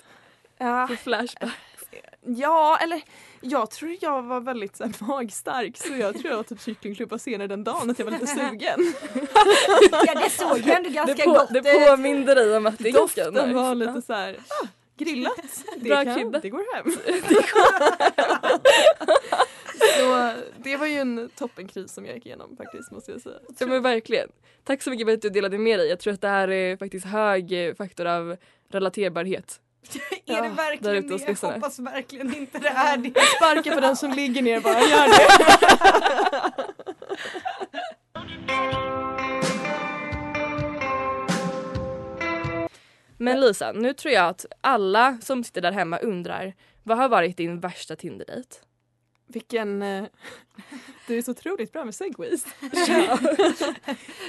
ja, 0.57 0.87
få 0.87 0.95
flashback. 0.95 1.49
ja, 2.25 2.77
eller 2.81 3.01
jag 3.41 3.71
tror 3.71 3.95
jag 4.01 4.21
var 4.21 4.39
väldigt 4.41 4.75
så 4.75 4.83
här, 4.83 4.93
magstark 5.07 5.77
så 5.77 5.93
jag 5.93 6.13
tror 6.19 6.29
jag 6.29 6.37
var 6.37 6.43
typ 6.43 6.61
kycklingklubba 6.61 7.17
senare 7.17 7.47
den 7.47 7.63
dagen 7.63 7.89
att 7.89 7.99
jag 7.99 8.05
var 8.05 8.11
lite 8.11 8.27
sugen. 8.27 8.93
Ja 10.05 10.13
det 10.23 10.29
såg 10.29 10.57
ju 10.57 10.71
ändå 10.71 10.89
ganska 10.89 11.15
Det, 11.15 11.23
på, 11.23 11.31
gott 11.33 11.49
det 11.49 11.59
ut. 11.59 11.87
påminde 11.89 12.35
dig 12.35 12.57
om 12.57 12.65
att 12.65 12.77
det 12.77 12.89
är 12.89 12.93
ganska 12.93 13.23
Doften 13.25 13.47
nice. 13.47 13.55
var 13.59 13.75
lite 13.75 14.01
så 14.01 14.13
här, 14.13 14.37
ah, 14.63 14.67
grillat. 14.97 15.33
Det, 15.77 15.89
Bra 15.89 16.03
kan, 16.03 16.15
krydda. 16.15 16.39
det 16.39 16.49
går 16.49 16.75
hem. 16.75 16.85
Så 19.99 20.33
det 20.57 20.73
en 20.73 21.29
toppenkris 21.35 21.93
som 21.93 22.05
jag 22.05 22.15
gick 22.15 22.25
igenom 22.25 22.57
faktiskt 22.57 22.91
måste 22.91 23.11
jag 23.11 23.21
säga. 23.21 23.39
Ja 23.59 23.67
men 23.67 23.81
verkligen. 23.81 24.29
Tack 24.63 24.81
så 24.81 24.89
mycket 24.89 25.07
för 25.07 25.13
att 25.13 25.21
du 25.21 25.29
delade 25.29 25.57
med 25.57 25.79
dig. 25.79 25.89
Jag 25.89 25.99
tror 25.99 26.13
att 26.13 26.21
det 26.21 26.27
här 26.27 26.51
är 26.51 26.77
faktiskt 26.77 27.05
hög 27.05 27.67
eh, 27.67 27.75
faktor 27.75 28.05
av 28.05 28.37
relaterbarhet. 28.69 29.61
är 30.25 30.41
det 30.41 30.49
verkligen 30.49 31.07
det? 31.07 31.41
Jag 31.41 31.51
hoppas 31.53 31.79
verkligen 31.79 32.35
inte 32.35 32.59
det 32.59 32.67
är 32.75 32.97
det. 32.97 33.13
Sparka 33.37 33.75
på 33.75 33.79
den 33.79 33.95
som 33.95 34.11
ligger 34.11 34.41
ner 34.41 34.59
bara, 34.59 34.81
gör 34.81 35.07
det. 35.07 35.27
Men 43.17 43.39
Lisa, 43.39 43.71
nu 43.71 43.93
tror 43.93 44.13
jag 44.13 44.27
att 44.27 44.45
alla 44.61 45.17
som 45.21 45.43
sitter 45.43 45.61
där 45.61 45.71
hemma 45.71 45.97
undrar 45.97 46.53
vad 46.83 46.97
har 46.97 47.09
varit 47.09 47.37
din 47.37 47.59
värsta 47.59 47.95
Tinder-dejt? 47.95 48.55
Vilken... 49.31 49.81
eh, 49.81 50.05
Du 51.07 51.17
är 51.17 51.21
så 51.21 51.31
otroligt 51.31 51.73
bra 51.73 51.85
med 51.85 51.95
segways. 51.95 52.45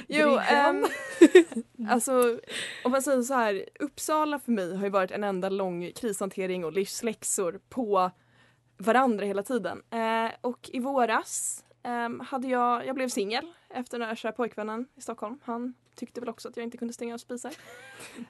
Jo, 0.08 0.38
ehm, 0.38 0.86
alltså 1.88 2.40
om 2.84 2.92
man 2.92 3.02
säger 3.02 3.22
så 3.22 3.34
här. 3.34 3.68
Uppsala 3.80 4.38
för 4.38 4.52
mig 4.52 4.76
har 4.76 4.84
ju 4.84 4.90
varit 4.90 5.10
en 5.10 5.24
enda 5.24 5.48
lång 5.48 5.92
krishantering 5.92 6.64
och 6.64 6.72
livsläxor 6.72 7.60
på 7.68 8.10
varandra 8.78 9.26
hela 9.26 9.42
tiden. 9.42 9.82
Eh, 9.90 10.32
och 10.40 10.70
i 10.72 10.78
våras 10.78 11.64
ehm, 11.82 12.20
hade 12.20 12.48
jag, 12.48 12.86
jag 12.86 12.94
blev 12.94 13.08
singel 13.08 13.52
efter 13.70 13.98
den 13.98 14.08
här 14.08 14.14
kära 14.14 14.32
pojkvännen 14.32 14.86
i 14.96 15.00
Stockholm. 15.00 15.38
Han 15.44 15.74
tyckte 15.94 16.20
väl 16.20 16.28
också 16.28 16.48
att 16.48 16.56
jag 16.56 16.64
inte 16.64 16.76
kunde 16.78 16.94
stänga 16.94 17.14
av 17.14 17.18
spisar. 17.18 17.52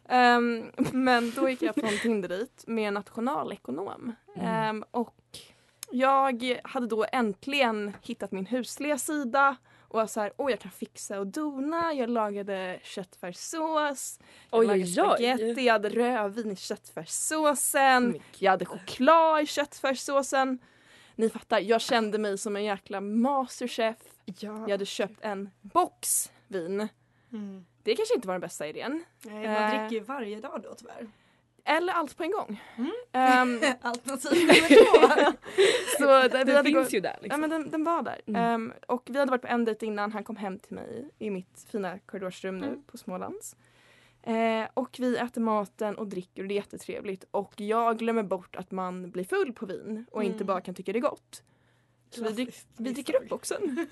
Ehm, 0.09 0.71
men 0.93 1.33
då 1.37 1.49
gick 1.49 1.63
jag 1.63 1.75
på 1.75 1.87
en 1.87 1.99
Tinder-dejt 1.99 2.53
med 2.67 2.89
en 2.89 2.95
nationalekonom. 2.95 4.13
Ehm, 4.37 4.85
och 4.91 5.15
jag 5.93 6.61
hade 6.65 6.87
då 6.87 7.07
äntligen 7.13 7.93
hittat 8.03 8.33
min 8.33 8.47
husliga 8.47 8.99
sida 8.99 9.57
och 9.89 9.99
var 9.99 10.07
så 10.07 10.21
här, 10.21 10.33
åh 10.37 10.51
jag 10.51 10.61
kan 10.61 10.71
fixa 10.71 11.19
och 11.19 11.27
dona. 11.27 11.93
Jag 11.93 12.11
lagade 12.11 12.81
köttfärssås, 12.83 14.19
jag 14.51 14.61
Oj, 14.61 14.67
lagade 14.67 14.87
spagetti, 14.87 15.63
jag 15.67 15.73
hade 15.73 15.89
rödvin 15.89 16.51
i 16.51 16.57
köttfärssåsen, 16.57 18.21
jag 18.39 18.51
hade 18.51 18.65
choklad 18.65 19.43
i 19.43 19.47
köttfärssåsen. 19.47 20.59
Ni 21.15 21.29
fattar, 21.29 21.61
jag 21.61 21.81
kände 21.81 22.19
mig 22.19 22.39
som 22.39 22.57
en 22.57 22.65
jäkla 22.65 23.01
masterchef. 23.01 23.97
Jag 24.41 24.69
hade 24.69 24.87
köpt 24.87 25.19
en 25.21 25.51
box 25.61 26.33
vin. 26.49 26.89
Mm. 27.33 27.67
Det 27.83 27.97
kanske 27.97 28.15
inte 28.15 28.29
var 28.29 28.35
den 28.35 28.41
bästa 28.41 28.67
idén. 28.67 29.05
Nej, 29.23 29.35
man 29.35 29.57
Eh, 29.57 29.69
dricker 29.71 29.97
ju 29.97 30.01
varje 30.01 30.41
dag 30.41 30.61
då 30.63 30.75
tyvärr. 30.75 31.07
Eller 31.65 31.93
allt 31.93 32.17
på 32.17 32.23
en 32.23 32.31
gång. 32.31 32.63
Mm. 32.77 32.91
Ehm, 33.13 33.61
Alternativ 33.83 34.33
nummer 34.47 34.69
två. 34.69 35.33
så 35.99 36.23
vi 36.23 36.29
Den 36.45 36.57
hade 36.57 36.63
finns 36.71 36.75
gått- 36.87 36.93
ju 36.93 37.01
där. 37.01 37.11
Ja 37.11 37.19
Liksom. 37.23 37.41
men 37.41 37.51
den, 37.51 37.71
den 37.71 37.85
var 37.85 38.03
där. 38.03 38.21
Mm. 38.27 38.43
Ehm, 38.43 38.73
och 38.87 39.03
vi 39.11 39.19
hade 39.19 39.31
varit 39.31 39.43
på 39.43 39.49
en 39.49 39.65
dejt 39.65 39.87
innan, 39.87 40.13
han 40.13 40.25
kom 40.25 40.37
hem 40.37 40.59
till 40.59 40.75
mig 40.75 41.09
i 41.19 41.31
mitt 41.31 41.67
fina 41.73 41.99
korridorsrum 41.99 42.59
nu 42.59 42.67
Mm. 42.67 42.83
på 42.83 42.99
Smålands. 42.99 43.57
Eh, 44.23 44.69
och 44.75 44.97
vi 44.99 45.17
äter 45.17 45.41
maten 45.41 45.99
och 45.99 46.07
dricker 46.07 46.43
och 46.43 46.49
det 46.49 46.55
är 46.55 46.57
jättetrevligt. 46.57 47.25
Och 47.31 47.53
jag 47.57 47.99
glömmer 47.99 48.23
bort 48.23 48.57
att 48.57 48.71
man 48.71 49.11
blir 49.11 49.25
full 49.25 49.53
på 49.53 49.67
vin 49.67 50.07
och 50.11 50.25
inte 50.25 50.37
Mm. 50.37 50.47
bara 50.47 50.61
kan 50.61 50.75
tycka 50.75 50.93
det 50.93 50.99
är 50.99 51.01
gott. 51.01 51.43
Så 52.11 52.25
vi, 52.25 52.31
drick, 52.33 52.55
vi 52.77 52.93
dricker 52.93 53.17
upp 53.23 53.29
boxen. 53.29 53.87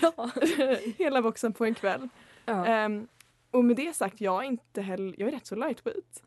ja. 0.00 0.30
Hela 0.98 1.22
boxen 1.22 1.52
på 1.52 1.64
en 1.64 1.74
kväll. 1.74 2.08
Ja. 2.44 2.66
Ehm, 2.66 3.08
och 3.52 3.64
med 3.64 3.76
det 3.76 3.96
sagt, 3.96 4.20
jag 4.20 4.44
är 4.44 4.48
inte 4.48 4.82
heller, 4.82 5.14
jag 5.18 5.28
är 5.28 5.32
rätt 5.32 5.46
så 5.46 5.54
lightweight. 5.54 6.22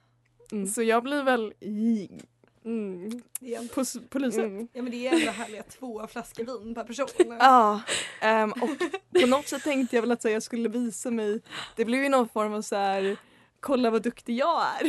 Mm. 0.51 0.67
Så 0.67 0.83
jag 0.83 1.03
blir 1.03 1.23
väl 1.23 1.53
i, 1.59 2.09
Mm. 2.65 3.21
På, 4.09 4.19
lyset. 4.19 4.43
Mm. 4.43 4.67
Ja 4.73 4.81
men 4.81 4.91
det 4.91 5.07
är 5.07 5.13
ändå 5.13 5.31
härliga 5.31 5.63
två 5.63 6.07
flaskor 6.07 6.43
vin 6.43 6.75
per 6.75 6.83
person. 6.83 7.07
Ja, 7.39 7.81
ehm, 8.21 8.51
och 8.51 8.69
på 9.21 9.27
något 9.27 9.47
sätt 9.47 9.63
tänkte 9.63 9.95
jag 9.95 10.01
väl 10.01 10.11
att 10.11 10.21
så 10.21 10.27
här, 10.27 10.33
jag 10.33 10.43
skulle 10.43 10.69
visa 10.69 11.11
mig. 11.11 11.41
Det 11.75 11.85
blev 11.85 12.03
ju 12.03 12.09
någon 12.09 12.29
form 12.29 12.53
av 12.53 12.61
så 12.61 12.75
här, 12.75 13.17
kolla 13.59 13.89
vad 13.89 14.03
duktig 14.03 14.35
jag 14.37 14.61
är. 14.61 14.83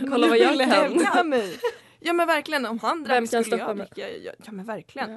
Kolla 0.10 0.28
vad 0.28 0.38
jag 0.38 0.70
kan. 1.14 1.28
mig. 1.28 1.58
Ja 2.00 2.12
men 2.12 2.26
verkligen, 2.26 2.66
om 2.66 2.78
han 2.78 3.04
drack 3.04 3.26
skulle 3.26 3.44
stoppa 3.44 3.56
jag 3.56 3.76
dricka. 3.76 4.10
Ja, 4.10 4.32
ja 4.44 4.52
men 4.52 4.64
verkligen. 4.64 5.10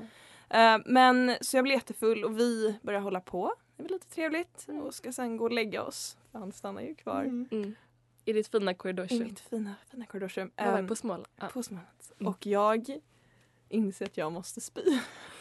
Eh, 0.50 0.78
men 0.86 1.36
så 1.42 1.58
jag 1.58 1.64
blev 1.64 1.76
jättefull 1.76 2.24
och 2.24 2.40
vi 2.40 2.76
började 2.82 3.04
hålla 3.04 3.20
på. 3.20 3.54
Det 3.78 3.84
var 3.84 3.90
lite 3.90 4.08
trevligt 4.08 4.66
och 4.84 4.94
ska 4.94 5.12
sen 5.12 5.38
gå 5.38 5.44
och 5.44 5.52
lägga 5.52 5.84
oss. 5.84 6.18
För 6.32 6.40
han 6.40 6.52
stannar 6.52 6.82
ju 6.82 6.96
kvar 6.96 7.22
Mm. 7.24 7.48
Mm. 7.52 7.76
I 8.26 8.34
ditt 8.34 8.48
fina 8.48 8.72
i 8.72 8.76
korridorsrum. 8.76 9.20
mitt 9.24 9.40
fina, 9.40 9.76
fina 9.92 10.06
korridorsrum. 10.06 10.52
Var 10.56 10.66
Ehm, 10.80 10.88
på 10.88 10.96
Småland. 10.96 11.26
På 11.54 11.64
Smålands. 11.64 12.14
Mm. 12.20 12.30
Och 12.30 12.46
jag 12.46 13.00
inser 13.70 14.06
att 14.06 14.18
jag 14.18 14.32
måste 14.32 14.62
spy. 14.62 14.82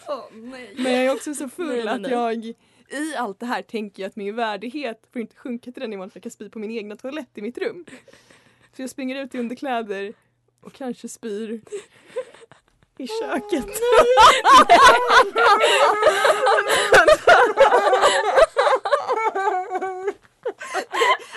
Åh 0.09 0.25
nej. 0.33 0.75
Men 0.77 0.93
jag 0.93 1.05
är 1.05 1.15
också 1.15 1.35
så 1.35 1.49
full 1.49 1.67
Nej, 1.69 1.85
nej, 1.85 1.95
att 2.05 2.11
jag 2.11 2.45
i 2.89 3.15
allt 3.19 3.41
det 3.41 3.47
här 3.47 3.63
tänker 3.63 4.03
jag 4.03 4.09
att 4.11 4.17
min 4.17 4.37
värdighet 4.37 5.07
får 5.13 5.21
inte 5.23 5.37
sjunka 5.37 5.73
till 5.73 5.81
den 5.81 5.91
nivån 5.91 6.07
att 6.07 6.15
jag 6.15 6.23
kan 6.23 6.31
spy 6.31 6.49
på 6.51 6.59
min 6.59 6.71
egna 6.71 6.97
toalett 6.97 7.39
i 7.39 7.43
mitt 7.43 7.59
rum. 7.59 7.85
Så 8.77 8.83
jag 8.83 8.91
springer 8.91 9.25
ut 9.25 9.35
i 9.35 9.39
underkläder 9.39 10.13
och 10.61 10.73
kanske 10.73 11.09
spyr 11.09 11.61
i 12.99 13.07
köket. 13.07 13.67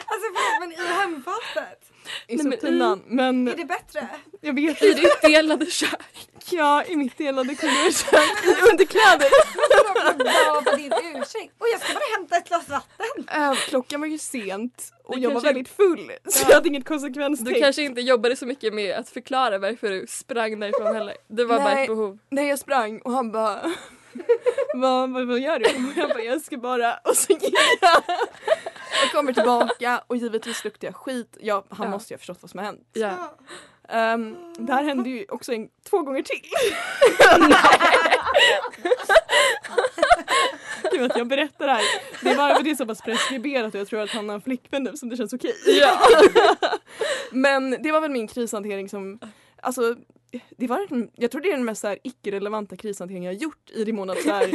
Alltså 0.10 0.28
förlåt 0.34 0.60
men 0.60 0.72
i 0.72 0.76
hemfatet. 0.76 1.92
I 2.28 2.38
soptunnan. 2.38 3.02
Men 3.08 3.48
Är 3.48 3.56
det 3.56 3.66
bättre? 3.66 4.08
jag 4.42 4.54
vet 4.54 4.84
I 4.84 4.94
ditt 4.94 5.22
delade 5.22 5.66
kök. 5.66 5.90
Ja, 6.50 6.84
i 6.84 6.96
mitt 6.96 7.18
delade 7.18 7.56
korridorskök 7.56 8.46
i 8.46 8.72
underkläder. 8.72 9.30
Vad 10.54 10.66
var 10.66 10.78
din 10.78 10.94
ursäkt? 10.94 11.54
Och 11.58 11.68
jag 11.74 11.82
ska 11.82 11.94
bara 11.94 12.18
hämta 12.18 12.38
ett 12.38 12.48
glas 12.48 12.70
vatten. 12.70 13.28
Äh, 13.44 13.54
klockan 13.56 14.00
var 14.02 14.08
ju 14.08 14.18
sent 14.18 14.94
och 15.04 15.16
Du 15.16 15.22
jag 15.22 15.32
var 15.32 15.42
väldigt 15.42 15.70
full 15.70 16.12
så 16.26 16.40
Ja. 16.44 16.46
jag 16.50 16.56
hade 16.56 16.68
inget 16.68 16.86
konsekvenstänk. 16.86 17.54
Du 17.56 17.62
kanske 17.62 17.82
inte 17.82 18.02
jobbade 18.02 18.36
så 18.36 18.46
mycket 18.46 18.74
med 18.74 18.96
att 18.96 19.10
förklara 19.10 19.58
varför 19.58 19.90
du 19.90 20.06
sprang 20.08 20.60
därifrån 20.60 20.96
heller. 20.96 21.16
Det 21.28 21.46
var 21.46 21.58
bara 21.58 21.74
Nej. 21.74 21.84
ett 21.84 21.90
behov. 21.90 22.18
Nej 22.30 22.48
jag 22.48 22.60
sprang 22.60 23.00
och 23.02 23.12
han 23.12 23.32
bara 23.32 23.72
vad, 24.74 25.10
vad, 25.10 25.28
vad 25.28 25.40
gör 25.40 25.60
du? 25.60 25.66
Och 25.92 25.98
jag 25.98 26.10
bara 26.10 26.22
jag 26.24 26.42
ska 26.42 26.58
bara 26.58 26.98
och 27.04 27.16
så 27.18 27.34
gick 27.34 27.44
jag. 27.44 27.54
Jag 29.02 29.12
kommer 29.12 29.34
tillbaka 29.34 30.02
och 30.08 30.16
givetvis 30.18 30.64
luktar 30.64 30.88
jag 30.88 30.96
skit. 30.96 31.38
Ja, 31.42 31.64
han 31.70 31.86
Ja. 31.88 31.92
måste 31.92 32.14
ju 32.14 32.16
ha 32.16 32.20
förstått 32.20 32.38
vad 32.42 32.52
som 32.52 32.58
har 32.58 32.66
hänt. 32.66 32.82
Ja. 32.94 33.14
Um, 34.14 34.54
det 34.60 34.74
här 34.74 34.84
hände 34.84 35.10
ju 35.10 35.26
också 35.30 35.54
en, 35.54 35.68
två 35.90 36.02
gånger 36.02 36.22
till. 36.22 36.42
Gud 40.92 41.12
att 41.12 41.18
jag 41.18 41.28
berättar 41.28 41.68
det 41.68 41.74
här. 41.74 41.84
Det 42.22 42.30
är 42.30 42.38
bara 42.38 42.56
för 42.56 42.64
det 42.64 42.72
är 42.72 42.76
så 42.76 42.86
pass 42.86 43.02
preskriberat 43.02 43.74
och 43.74 43.80
jag 43.80 43.88
tror 43.88 44.02
att 44.02 44.10
han 44.10 44.30
har 44.30 44.36
en 44.36 44.42
flickvän 44.42 44.84
nu 44.84 44.98
som 44.98 45.10
det 45.10 45.18
känns 45.18 45.34
okej. 45.34 45.54
Ja. 45.66 46.00
Men 47.32 47.84
det 47.84 47.92
var 47.92 48.02
väl 48.02 48.12
min 48.12 48.28
krishantering 48.28 48.90
som, 48.90 49.20
alltså 49.62 49.96
det 50.58 50.68
var, 50.68 50.88
en- 50.94 51.10
jag 51.16 51.32
tror 51.32 51.42
det 51.42 51.48
är 51.52 51.56
den 51.56 51.66
mest 51.66 51.86
icke-relevanta 52.04 52.76
krishantering 52.78 53.24
jag 53.24 53.34
har 53.34 53.40
gjort 53.40 53.72
i 53.72 53.84
det 53.84 53.94
mån 53.94 54.10
att 54.10 54.22
så 54.22 54.30
här, 54.30 54.52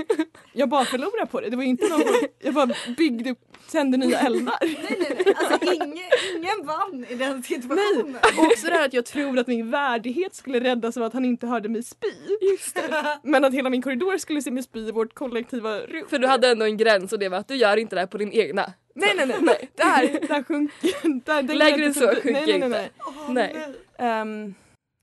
jag 0.52 0.68
bara 0.68 0.84
förlorade 0.84 1.26
på 1.26 1.40
det. 1.40 1.50
Det 1.50 1.56
var 1.56 1.64
inte 1.64 1.88
någon, 1.88 2.02
jag 2.38 2.54
bara 2.54 2.70
byggde 2.96 3.30
upp, 3.30 3.38
tände 3.70 3.96
nya 3.96 4.18
eldar. 4.18 4.54
Nej 4.60 4.76
nej 5.00 5.22
nej. 5.24 5.34
Alltså 5.36 5.72
ingen, 5.74 6.04
ingen 6.36 6.66
vann 6.66 7.06
i 7.08 7.14
den 7.14 7.42
situationen. 7.42 8.16
Och 8.38 8.44
också 8.44 8.66
det 8.66 8.72
här 8.74 8.84
att 8.84 8.92
jag 8.92 9.06
tror 9.06 9.38
att 9.38 9.46
min 9.46 9.70
värdighet 9.70 10.34
skulle 10.34 10.60
räddas 10.60 10.96
av 10.96 11.02
att 11.02 11.12
han 11.12 11.24
inte 11.24 11.46
hörde 11.46 11.68
mig 11.68 11.82
spy. 11.82 12.06
Just 12.50 12.74
det. 12.74 13.18
Men 13.22 13.44
att 13.44 13.54
hela 13.54 13.70
min 13.70 13.82
korridor 13.82 14.18
skulle 14.18 14.42
se 14.42 14.50
mig 14.50 14.62
spy 14.62 14.88
i 14.88 14.90
vårt 14.92 15.14
kollektiva 15.14 15.78
rum. 15.80 16.06
För 16.08 16.18
du 16.18 16.26
hade 16.26 16.48
ändå 16.48 16.64
en 16.64 16.76
gräns 16.76 17.12
och 17.12 17.18
det 17.18 17.28
var 17.28 17.38
att 17.38 17.48
du 17.48 17.54
gör 17.56 17.76
inte 17.76 17.96
det 17.96 18.00
här 18.00 18.06
på 18.06 18.18
din 18.18 18.32
egna. 18.32 18.72
Nej 18.94 19.12
nej 19.16 19.26
nej, 19.26 19.36
nej. 19.40 19.70
där, 19.74 20.28
där 20.28 20.42
sjunker, 20.42 21.24
där, 21.24 21.42
den 21.42 21.58
Lägre 21.58 21.84
än 21.86 21.94
så 21.94 22.06
nej, 22.06 22.14
sjunker 22.14 22.32
nej, 22.32 22.44
nej, 22.46 22.54
inte. 22.54 22.68
nej. 22.68 22.90
Åh, 23.06 23.32
Nej. 23.32 23.56
Ehm, 23.98 24.54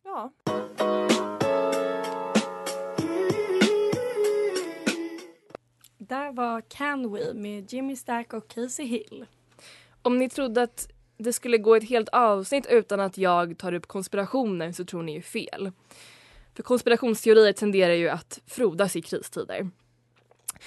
ja. 0.06 0.32
Där 5.98 6.32
var 6.32 6.62
Can 6.62 7.14
We 7.14 7.34
med 7.34 7.74
Jimmy 7.74 7.96
Stack 7.96 8.34
och 8.34 8.48
Casey 8.48 8.86
Hill. 8.86 9.26
Om 10.02 10.18
ni 10.18 10.30
trodde 10.30 10.64
att 10.64 10.88
det 11.18 11.34
skulle 11.34 11.58
gå 11.58 11.76
ett 11.76 11.90
helt 11.90 12.10
avsnitt 12.10 12.66
utan 12.70 13.00
att 13.00 13.18
jag 13.18 13.58
tar 13.58 13.74
upp 13.74 13.88
konspirationer 13.88 14.72
så 14.72 14.86
tror 14.86 15.04
ni 15.04 15.14
ju 15.14 15.22
fel. 15.22 15.72
För 16.56 16.64
konspirationsteorier 16.64 17.54
tenderar 17.54 17.94
ju 17.94 18.10
att 18.10 18.42
frodas 18.48 18.96
i 18.96 19.02
kristider. 19.02 19.70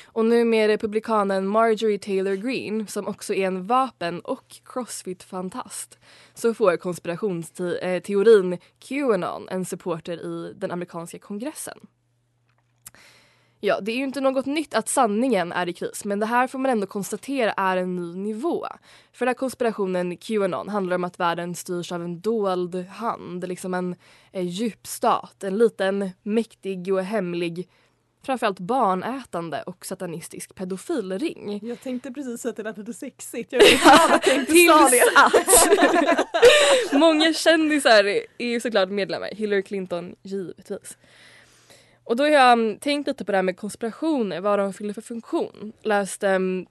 Och 0.05 0.25
nu 0.25 0.45
med 0.45 0.67
republikanen 0.67 1.47
Marjorie 1.47 1.99
Taylor 1.99 2.35
Greene 2.35 2.87
som 2.87 3.09
också 3.09 3.35
är 3.35 3.47
en 3.47 3.67
vapen 3.67 4.21
och 4.21 4.45
crossfit-fantast 4.65 5.99
så 6.35 6.55
får 6.55 6.77
konspirationsteorin 6.77 8.53
eh, 8.53 8.59
Qanon 8.79 9.49
en 9.49 9.65
supporter 9.65 10.17
i 10.27 10.55
den 10.57 10.71
amerikanska 10.71 11.19
kongressen. 11.19 11.79
Ja, 13.65 13.81
det 13.81 13.93
är 13.93 13.97
ju 13.97 14.05
inte 14.05 14.21
något 14.21 14.47
nytt 14.47 14.75
att 14.75 14.89
sanningen 14.89 15.53
är 15.53 15.69
i 15.69 15.73
kris 15.73 16.05
men 16.05 16.21
det 16.21 16.27
här 16.27 16.47
får 16.47 16.59
man 16.59 16.71
ändå 16.71 16.87
konstatera 16.87 17.53
är 17.53 17.77
en 17.77 17.97
ny 17.97 18.15
nivå. 18.15 18.67
För 19.13 19.27
den 19.27 19.29
här 19.29 19.39
konspirationen 19.39 20.17
Qanon 20.17 20.69
handlar 20.69 20.97
om 20.97 21.05
att 21.05 21.21
världen 21.21 21.55
styrs 21.55 21.93
av 21.93 22.03
en 22.03 22.21
dold 22.21 22.75
hand, 22.87 23.49
liksom 23.49 23.75
en, 23.75 23.97
en 24.33 24.47
djup 24.47 24.87
stat, 24.87 25.45
en 25.45 25.59
liten 25.59 26.11
mäktig 26.23 26.95
och 26.95 27.03
hemlig 27.03 27.69
framförallt 28.23 28.59
barnätande 28.59 29.63
och 29.63 29.87
satanistisk 29.87 30.55
pedofilring. 30.55 31.61
Jag 31.63 31.81
tänkte 31.81 32.11
precis 32.11 32.41
säga 32.41 32.51
att 32.51 32.57
det 32.57 32.63
lät 32.63 32.79
lite 32.79 32.93
sexigt. 32.93 33.53
Jag 33.53 33.63
Tills 34.47 35.03
att 35.17 36.93
många 36.93 37.33
kändisar 37.33 38.05
är 38.39 38.47
ju 38.47 38.61
såklart 38.61 38.89
medlemmar. 38.89 39.29
Hillary 39.33 39.63
Clinton 39.63 40.15
givetvis. 40.23 40.99
Och 42.05 42.17
då 42.17 42.25
har 42.25 42.31
jag 42.31 42.53
mm, 42.53 42.79
tänkt 42.79 43.07
lite 43.07 43.25
på 43.25 43.33
det 43.33 43.39
här 43.39 43.43
med 43.43 43.57
konspirationer, 43.57 44.41
vad 44.41 44.59
de 44.59 44.73
fyller 44.73 44.95
för 44.95 45.03
funktion. 45.03 45.73
Läste 45.83 46.35
um, 46.35 46.67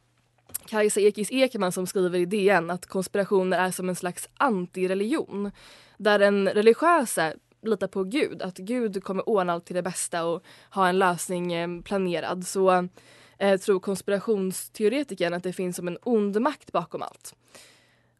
Kajsa 0.65 0.99
Ekis 1.01 1.31
Ekman 1.31 1.71
som 1.71 1.87
skriver 1.87 2.19
i 2.19 2.25
DN 2.25 2.69
att 2.69 2.85
konspirationer 2.85 3.59
är 3.59 3.71
som 3.71 3.89
en 3.89 3.95
slags 3.95 4.29
antireligion. 4.37 5.51
Där 5.97 6.19
den 6.19 6.49
religiösa 6.49 7.33
lita 7.61 7.87
på 7.87 8.03
Gud, 8.03 8.41
att 8.41 8.57
Gud 8.57 9.03
kommer 9.03 9.29
ordna 9.29 9.53
allt 9.53 9.65
till 9.65 9.75
det 9.75 9.81
bästa 9.81 10.25
och 10.25 10.43
ha 10.71 10.87
en 10.87 10.99
lösning 10.99 11.53
eh, 11.53 11.81
planerad. 11.81 12.47
Så 12.47 12.87
eh, 13.37 13.59
tror 13.59 13.79
konspirationsteoretikern 13.79 15.33
att 15.33 15.43
det 15.43 15.53
finns 15.53 15.75
som 15.75 15.87
en 15.87 15.97
ond 16.03 16.41
makt 16.41 16.71
bakom 16.71 17.01
allt. 17.01 17.35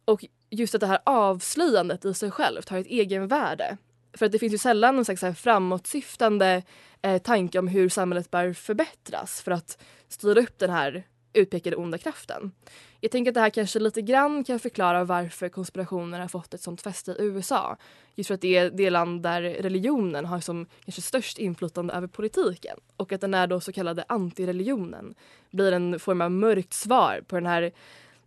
Och 0.04 0.24
just 0.50 0.74
att 0.74 0.80
det 0.80 0.86
här 0.86 1.00
avslöjandet 1.04 2.04
i 2.04 2.14
sig 2.14 2.30
självt 2.30 2.68
har 2.68 2.78
ett 2.78 2.86
egenvärde. 2.86 3.76
För 4.14 4.26
att 4.26 4.32
det 4.32 4.38
finns 4.38 4.52
ju 4.52 4.58
sällan 4.58 4.96
någon 4.96 5.04
slags 5.04 5.40
framåtsyftande 5.40 6.62
eh, 7.02 7.22
tanke 7.22 7.58
om 7.58 7.68
hur 7.68 7.88
samhället 7.88 8.30
bör 8.30 8.52
förbättras 8.52 9.40
för 9.42 9.50
att 9.50 9.82
styra 10.08 10.40
upp 10.40 10.58
den 10.58 10.70
här 10.70 11.04
utpekade 11.32 11.76
onda 11.76 11.98
kraften. 11.98 12.52
Jag 13.00 13.10
tänker 13.10 13.30
att 13.30 13.34
det 13.34 13.40
här 13.40 13.50
kanske 13.50 13.78
lite 13.78 14.02
grann 14.02 14.44
kan 14.44 14.58
förklara 14.58 15.04
varför 15.04 15.48
konspirationer 15.48 16.20
har 16.20 16.28
fått 16.28 16.54
ett 16.54 16.62
sånt 16.62 16.82
fäste 16.82 17.10
i 17.12 17.24
USA. 17.24 17.76
Just 18.14 18.28
för 18.28 18.34
att 18.34 18.40
det 18.40 18.56
är 18.56 18.70
det 18.70 18.90
land 18.90 19.22
där 19.22 19.42
religionen 19.42 20.24
har 20.24 20.40
som 20.40 20.66
kanske 20.84 21.02
störst 21.02 21.38
inflytande 21.38 21.94
över 21.94 22.06
politiken. 22.06 22.76
Och 22.96 23.12
att 23.12 23.20
den 23.20 23.34
är 23.34 23.46
då 23.46 23.60
så 23.60 23.72
kallade 23.72 24.04
antireligionen 24.08 25.14
blir 25.50 25.72
en 25.72 25.98
form 25.98 26.20
av 26.20 26.30
mörkt 26.30 26.72
svar 26.72 27.24
på 27.26 27.34
den 27.34 27.46
här 27.46 27.72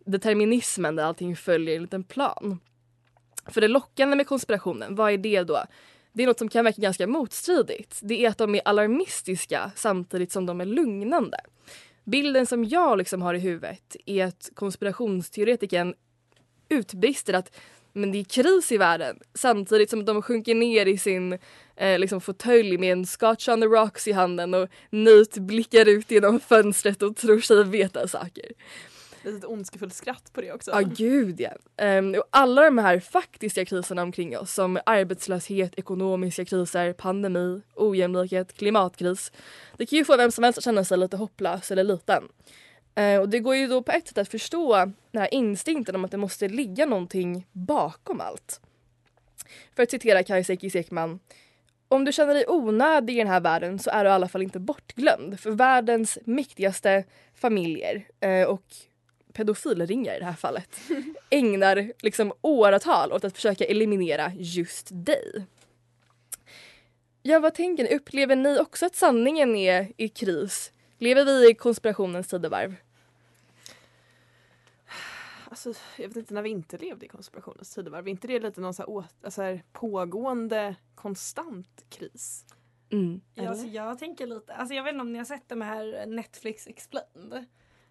determinismen 0.05 0.95
där 0.95 1.03
allting 1.03 1.35
följer 1.35 1.75
enligt 1.75 1.93
en 1.93 2.03
plan. 2.03 2.59
För 3.47 3.62
det 3.62 3.67
lockande 3.67 4.15
med 4.15 4.27
konspirationen, 4.27 4.95
vad 4.95 5.12
är 5.12 5.17
det 5.17 5.43
då? 5.43 5.63
Det 6.13 6.24
är 6.24 6.27
något 6.27 6.39
som 6.39 6.50
kan 6.50 6.65
verka 6.65 6.81
ganska 6.81 7.07
motstridigt. 7.07 8.00
Det 8.01 8.25
är 8.25 8.29
att 8.29 8.38
de 8.38 8.55
är 8.55 8.62
alarmistiska 8.65 9.71
samtidigt 9.75 10.31
som 10.31 10.45
de 10.45 10.62
är 10.62 10.65
lugnande. 10.65 11.38
Bilden 12.05 12.45
som 12.45 12.63
jag 12.65 12.97
liksom 12.97 13.21
har 13.21 13.33
i 13.33 13.39
huvudet 13.39 13.95
är 14.05 14.25
att 14.25 14.50
konspirationsteoretikern 14.53 15.93
utbrister 16.69 17.33
att 17.33 17.51
men 17.97 18.12
det 18.12 18.17
är 18.17 18.24
kris 18.24 18.71
i 18.71 18.77
världen 18.77 19.19
samtidigt 19.33 19.89
som 19.89 20.05
de 20.05 20.21
sjunker 20.21 20.55
ner 20.55 20.85
i 20.85 20.97
sin 20.97 21.39
eh, 21.75 22.00
liksom 22.00 22.21
fåtölj 22.21 22.77
med 22.77 22.91
en 22.91 23.05
scotch 23.05 23.50
on 23.50 23.62
the 23.62 23.67
rocks 23.67 24.07
i 24.07 24.12
handen 24.12 24.53
och 24.53 24.69
nöjt 24.89 25.38
blickar 25.38 25.89
ut 25.89 26.12
genom 26.12 26.39
fönstret 26.39 27.01
och 27.01 27.15
tror 27.15 27.39
sig 27.39 27.63
veta 27.63 28.07
saker. 28.07 28.45
Lite 29.25 29.48
ondskefullt 29.48 29.94
skratt 29.94 30.34
på 30.34 30.41
det 30.41 30.51
också. 30.51 30.72
Ja, 30.72 30.82
gud 30.82 31.41
ja. 31.41 31.51
Um, 31.98 32.15
och 32.15 32.24
alla 32.29 32.62
de 32.62 32.77
här 32.77 33.00
faktiska 33.00 33.65
kriserna 33.65 34.01
omkring 34.01 34.38
oss 34.38 34.53
som 34.53 34.79
arbetslöshet, 34.86 35.79
ekonomiska 35.79 36.46
kriser, 36.46 36.94
pandemi, 36.94 37.62
ojämlikhet, 37.75 38.53
klimatkris. 38.53 39.32
Det 39.77 39.86
kan 39.86 40.00
ju 40.00 40.05
få 40.05 40.17
vem 40.17 40.32
som 40.32 40.44
helst 40.44 40.58
att 40.58 40.63
känna 40.63 40.84
sig 40.84 40.98
lite 40.98 41.17
hopplös 41.17 41.72
eller 41.72 41.84
liten. 41.84 42.24
Uh, 43.00 43.20
och 43.20 43.29
det 43.29 43.39
går 43.39 43.55
ju 43.55 43.67
då 43.67 43.84
på 43.84 43.91
ett 43.91 44.08
sätt 44.08 44.17
att 44.17 44.29
förstå 44.29 44.75
den 45.12 45.22
här 45.22 45.34
instinkten 45.34 45.96
om 45.96 46.05
att 46.05 46.12
det 46.12 46.17
måste 46.17 46.48
ligga 46.48 46.86
någonting 46.86 47.48
bakom 47.51 48.22
allt. 48.22 48.62
För 49.75 49.84
att 49.84 49.91
citera 49.91 50.24
Kajsa 50.24 50.53
Ekman 50.53 51.20
om 51.88 52.05
du 52.05 52.12
känner 52.12 52.34
dig 52.34 52.46
onödig 52.48 53.15
i 53.15 53.17
den 53.17 53.27
här 53.27 53.39
världen 53.39 53.79
så 53.79 53.89
är 53.89 54.03
du 54.03 54.10
i 54.10 54.13
alla 54.13 54.27
fall 54.27 54.41
inte 54.41 54.60
bortglömd. 54.60 55.39
För 55.39 55.51
världens 55.51 56.17
mäktigaste 56.25 57.03
familjer 57.36 58.04
eh, 58.19 58.43
och 58.43 58.63
pedofilringar 59.36 60.15
i 60.15 60.19
det 60.19 60.26
här 60.26 60.34
fallet 60.34 60.80
ägnar 61.30 61.91
liksom 62.00 62.34
åratal 62.41 63.12
åt 63.12 63.24
att 63.24 63.36
försöka 63.36 63.65
eliminera 63.65 64.32
just 64.36 64.88
dig. 64.91 65.45
Ja, 67.21 67.39
vad 67.39 67.54
tänker 67.54 67.84
ni? 67.84 67.95
Upplever 67.95 68.36
ni 68.36 68.60
också 68.60 68.86
att 68.86 68.95
sanningen 68.95 69.56
är 69.56 69.93
i 69.98 70.10
kris? 70.10 70.71
Lever 70.98 71.26
vi 71.26 71.50
i 71.50 71.54
konspirationens 71.54 72.28
tidevarv? 72.28 72.76
Alltså, 75.50 75.74
jag 75.98 76.08
vet 76.08 76.17
inte 76.17 76.34
när 76.34 76.41
vi 76.41 76.50
inte 76.50 76.78
levde 76.78 77.06
i 77.06 77.10
konspirationens 77.10 77.76
tidevarv. 77.76 78.08
Är 78.08 78.12
inte 78.12 78.28
det 78.28 78.39
lite 78.39 78.62
någon 78.62 78.74
så 78.74 78.82
här, 78.82 78.89
å, 78.89 79.04
alltså 79.24 79.41
här 79.41 79.63
pågående 79.74 80.76
konstant 80.95 81.86
kris? 81.89 82.45
Mm. 82.91 83.21
Ja, 83.34 83.50
alltså, 83.50 83.67
jag 83.67 84.00
tänker 84.00 84.28
lite, 84.28 84.54
alltså 84.54 84.76
jag 84.76 84.84
vet 84.84 84.91
inte 84.91 85.02
om 85.02 85.12
ni 85.12 85.17
har 85.17 85.26
sett 85.26 85.50
de 85.50 85.62
här 85.62 86.06
Netflix 86.06 86.67
Explained. 86.67 87.45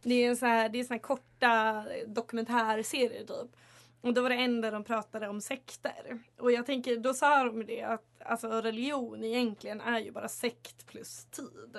Det 0.04 0.14
är, 0.14 0.28
en 0.28 0.36
sån 0.36 0.48
här, 0.48 0.68
det 0.68 0.80
är 0.80 0.84
här 0.90 0.98
korta 0.98 1.84
dokumentärserier 2.06 3.24
typ. 3.24 3.56
Och 4.00 4.14
då 4.14 4.22
var 4.22 4.30
det 4.30 4.36
en 4.36 4.60
där 4.60 4.72
de 4.72 4.84
pratade 4.84 5.28
om 5.28 5.40
sekter. 5.40 6.18
Och 6.38 6.52
jag 6.52 6.66
tänker, 6.66 6.96
då 6.96 7.14
sa 7.14 7.44
de 7.44 7.66
det 7.66 7.82
att 7.82 8.22
alltså, 8.24 8.48
religion 8.48 9.24
egentligen 9.24 9.80
är 9.80 9.98
ju 9.98 10.10
bara 10.12 10.28
sekt 10.28 10.86
plus 10.86 11.24
tid. 11.24 11.78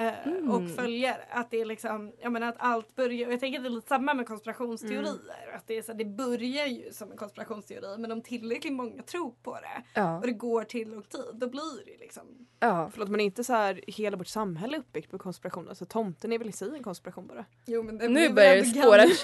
Uh, 0.00 0.06
Mm. 0.26 0.50
Och 0.50 0.70
följare. 0.76 1.20
Att 1.30 1.50
det 1.50 1.60
är 1.60 1.64
liksom, 1.64 2.12
jag 2.22 2.32
menar 2.32 2.48
att 2.48 2.56
allt 2.58 2.96
börjar, 2.96 3.26
och 3.26 3.32
jag 3.32 3.40
tänker 3.40 3.58
att 3.58 3.64
det 3.64 3.68
är 3.68 3.74
lite 3.74 3.88
samma 3.88 4.14
med 4.14 4.26
konspirationsteorier. 4.26 5.54
Att 5.56 5.66
det, 5.66 5.78
är 5.78 5.82
så, 5.82 5.92
det 5.92 6.04
börjar 6.04 6.66
ju 6.66 6.92
som 6.92 7.10
en 7.10 7.16
konspirationsteori 7.16 7.98
men 7.98 8.12
om 8.12 8.22
tillräckligt 8.22 8.72
många 8.72 9.02
tror 9.02 9.34
på 9.42 9.54
det 9.54 10.00
Ja. 10.00 10.16
och 10.18 10.26
det 10.26 10.32
går 10.32 10.64
tillräckligt 10.64 11.10
tid 11.10 11.20
då 11.34 11.48
blir 11.48 11.84
det 11.86 11.98
liksom 12.00 12.22
Ja. 12.60 12.90
Förlåt 12.92 13.08
men 13.08 13.20
är 13.20 13.24
inte 13.24 13.44
så 13.44 13.52
här 13.52 13.80
hela 13.86 14.16
vårt 14.16 14.26
samhälle 14.26 14.78
uppbyggt 14.78 15.10
på 15.10 15.18
konspirationer? 15.18 15.68
Alltså 15.68 15.84
tomten 15.84 16.32
är 16.32 16.38
väl 16.38 16.48
i 16.48 16.52
sig 16.52 16.68
en 16.74 16.82
konspiration 16.82 17.26
bara? 17.26 17.44
Jo, 17.66 17.82
men 17.82 17.98
det 17.98 18.08
Nu 18.08 18.28
börjar 18.30 18.56
det 18.56 18.64
spåra. 18.64 19.04
jag. 19.04 19.20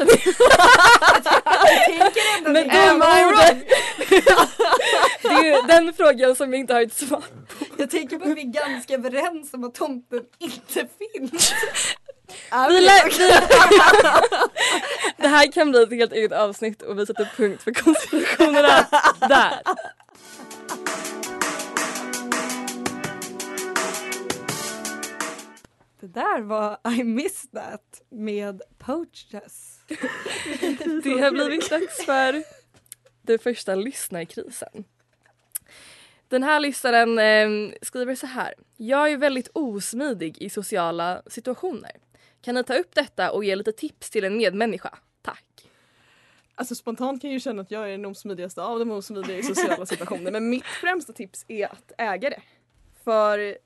Tänker 1.86 2.38
ändå 2.38 2.50
Men 2.50 2.64
gud 2.64 3.00
vad 3.00 3.26
ord! 3.26 3.56
Det 5.22 5.28
är 5.28 5.44
ju 5.44 5.66
den 5.66 5.92
frågan 5.92 6.36
som 6.36 6.50
vi 6.50 6.56
inte 6.56 6.74
har 6.74 6.82
ett 6.82 6.92
svar 6.92 7.20
på. 7.20 7.64
Jag 7.82 7.90
tänker 7.90 8.18
på 8.18 8.24
att 8.24 8.36
vi 8.36 8.40
är 8.40 8.66
ganska 8.66 8.94
överens 8.94 9.54
om 9.54 9.64
att 9.64 9.74
tomten 9.74 10.22
inte 10.38 10.74
finns. 10.74 11.52
Vi 12.68 12.80
vi... 12.80 12.86
Det 15.16 15.28
här 15.28 15.52
kan 15.52 15.70
bli 15.70 15.82
ett 15.82 15.92
helt 15.92 16.12
eget 16.12 16.32
avsnitt 16.32 16.82
och 16.82 16.98
vi 16.98 17.06
sätter 17.06 17.32
punkt 17.36 17.62
för 17.62 17.72
konspirationerna 17.72 18.88
där. 19.20 19.62
Det 26.00 26.06
där 26.06 26.40
var 26.40 26.78
I 26.98 27.04
miss 27.04 27.50
that 27.50 28.02
med 28.10 28.62
Poaches. 28.78 29.80
Det 31.04 31.20
har 31.20 31.30
blivit 31.30 31.70
dags 31.70 32.04
för 32.04 32.42
den 33.22 33.38
första 33.38 33.74
lyssnarkrisen. 33.74 34.84
Den 36.32 36.42
här 36.42 36.60
lyssnaren 36.60 37.18
eh, 37.18 37.74
skriver 37.82 38.14
så 38.14 38.26
här. 38.26 38.54
Jag 38.76 39.12
är 39.12 39.16
väldigt 39.16 39.48
osmidig 39.52 40.38
i 40.38 40.50
sociala 40.50 41.22
situationer. 41.26 41.90
Kan 42.42 42.54
ni 42.54 42.64
ta 42.64 42.74
upp 42.74 42.94
detta 42.94 43.32
och 43.32 43.44
ge 43.44 43.56
lite 43.56 43.72
tips 43.72 44.10
till 44.10 44.24
en 44.24 44.36
medmänniska? 44.36 44.98
Tack. 45.22 45.44
Alltså 46.54 46.74
spontant 46.74 47.20
kan 47.20 47.30
jag 47.30 47.34
ju 47.34 47.40
känna 47.40 47.62
att 47.62 47.70
jag 47.70 47.86
är 47.86 47.90
den 47.90 48.06
osmidigaste 48.06 48.62
av 48.62 48.78
de 48.78 48.90
osmidiga 48.90 49.36
i 49.38 49.42
sociala 49.42 49.86
situationer 49.86 50.30
men 50.32 50.50
mitt 50.50 50.64
främsta 50.64 51.12
tips 51.12 51.44
är 51.48 51.66
att 51.66 51.92
äga 51.98 52.30
det. 52.30 52.42
För 53.04 53.58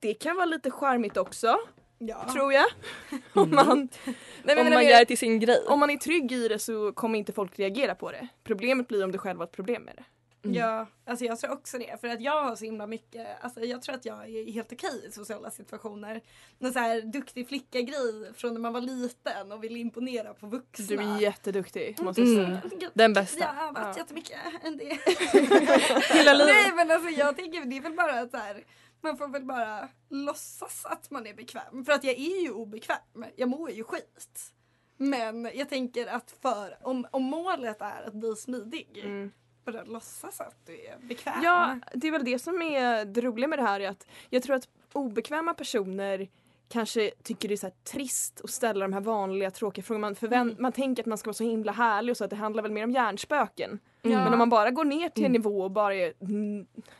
det 0.00 0.14
kan 0.14 0.36
vara 0.36 0.46
lite 0.46 0.70
charmigt 0.70 1.16
också, 1.16 1.58
Ja. 1.98 2.32
tror 2.32 2.52
jag. 2.52 2.66
om 3.32 3.50
man, 3.50 3.88
Nej, 4.04 4.14
men 4.44 4.58
Om 4.58 4.64
man 4.64 4.70
menar 4.70 4.82
gör 4.82 4.98
det 4.98 5.04
till 5.06 5.18
sin 5.18 5.40
grej. 5.40 5.64
om 5.68 5.80
man 5.80 5.90
är 5.90 5.96
trygg 5.96 6.32
i 6.32 6.48
det 6.48 6.58
så 6.58 6.92
kommer 6.92 7.18
inte 7.18 7.32
folk 7.32 7.58
reagera 7.58 7.94
på 7.94 8.12
det. 8.12 8.28
Problemet 8.44 8.88
blir 8.88 9.04
om 9.04 9.12
du 9.12 9.18
själv 9.18 9.38
har 9.38 9.46
ett 9.46 9.52
problem 9.52 9.82
med 9.82 9.94
det. 9.96 10.04
Ja, 10.42 10.86
alltså 11.06 11.24
jag 11.24 11.38
tror 11.38 11.52
också 11.52 11.78
det. 11.78 12.00
För 12.00 12.08
att 12.08 12.20
jag 12.20 12.42
har 12.44 12.56
så 12.56 12.64
himla 12.64 12.86
mycket, 12.86 13.26
alltså 13.40 13.60
jag 13.60 13.82
tror 13.82 13.94
att 13.94 14.04
jag 14.04 14.28
är 14.28 14.52
helt 14.52 14.72
okej 14.72 15.04
i 15.08 15.12
sociala 15.12 15.50
situationer. 15.50 16.20
Någon 16.58 16.72
så 16.72 16.78
här 16.78 17.00
duktig 17.02 17.48
flicka-grej 17.48 18.34
från 18.34 18.52
när 18.54 18.60
man 18.60 18.72
var 18.72 18.80
liten 18.80 19.52
och 19.52 19.64
ville 19.64 19.78
imponera 19.78 20.34
på 20.34 20.46
vuxna. 20.46 20.86
Du 20.88 20.96
är 21.02 21.20
jätteduktig 21.20 22.00
måste 22.02 22.20
jag 22.22 22.30
Mm. 22.46 22.60
säga. 22.70 22.90
Den 22.94 23.12
bästa. 23.12 23.38
Jag 23.38 23.46
har 23.46 23.72
varit 23.72 23.96
Ja. 23.96 24.02
jättemycket 24.02 24.38
än 24.64 24.76
det. 24.76 24.84
Hela 26.14 26.32
livet. 26.32 26.54
Nej 26.54 26.72
men 26.76 26.90
alltså 26.90 27.08
jag 27.10 27.36
tänker 27.36 27.64
det 27.64 27.76
är 27.76 27.80
väl 27.80 27.92
bara 27.96 28.20
att 28.20 28.30
så 28.30 28.36
här, 28.36 28.64
man 29.00 29.16
får 29.18 29.28
väl 29.28 29.44
bara 29.44 29.88
låtsas 30.10 30.84
att 30.84 31.10
man 31.10 31.26
är 31.26 31.34
bekväm. 31.34 31.84
För 31.84 31.92
att 31.92 32.04
jag 32.04 32.14
är 32.14 32.42
ju 32.42 32.50
obekväm. 32.50 33.24
Jag 33.36 33.48
mår 33.48 33.70
ju 33.70 33.84
skit. 33.84 34.52
Men 34.96 35.50
jag 35.54 35.68
tänker 35.68 36.06
att 36.06 36.34
för, 36.42 36.78
om, 36.82 37.06
om 37.10 37.22
målet 37.22 37.80
är 37.80 38.02
att 38.06 38.14
bli 38.14 38.36
smidig, 38.36 39.00
Mm. 39.04 39.32
Bara 39.64 39.84
låtsas 39.84 40.40
att 40.40 40.56
du 40.66 40.72
är 40.72 40.98
bekväm. 41.08 41.42
Ja, 41.42 41.78
det 41.94 42.06
är 42.08 42.12
väl 42.12 42.24
det 42.24 42.38
som 42.38 42.62
är 42.62 43.04
det 43.04 43.20
roliga 43.20 43.48
med 43.48 43.58
det 43.58 43.62
här 43.62 43.80
är 43.80 43.88
att 43.88 44.06
jag 44.30 44.42
tror 44.42 44.56
att 44.56 44.68
obekväma 44.92 45.54
personer 45.54 46.28
kanske 46.68 47.10
tycker 47.22 47.48
det 47.48 47.54
är 47.54 47.56
så 47.56 47.70
trist 47.92 48.40
att 48.44 48.50
ställa 48.50 48.84
de 48.84 48.92
här 48.92 49.00
vanliga 49.00 49.50
tråkiga 49.50 49.82
frågorna. 49.84 50.06
Man, 50.06 50.14
förvän- 50.14 50.56
man 50.58 50.72
tänker 50.72 51.02
att 51.02 51.06
man 51.06 51.18
ska 51.18 51.28
vara 51.28 51.34
så 51.34 51.44
himla 51.44 51.72
härlig 51.72 52.10
och 52.12 52.16
så 52.16 52.24
att 52.24 52.30
det 52.30 52.36
handlar 52.36 52.62
väl 52.62 52.72
mer 52.72 52.84
om 52.84 52.90
hjärnspöken. 52.90 53.78
Mm. 54.02 54.18
Men 54.24 54.32
om 54.32 54.38
man 54.38 54.48
bara 54.50 54.70
går 54.70 54.84
ner 54.84 55.08
till 55.08 55.24
en 55.24 55.30
Mm. 55.30 55.32
nivå 55.42 55.60
och 55.62 55.70
bara 55.70 55.94
är 55.94 56.12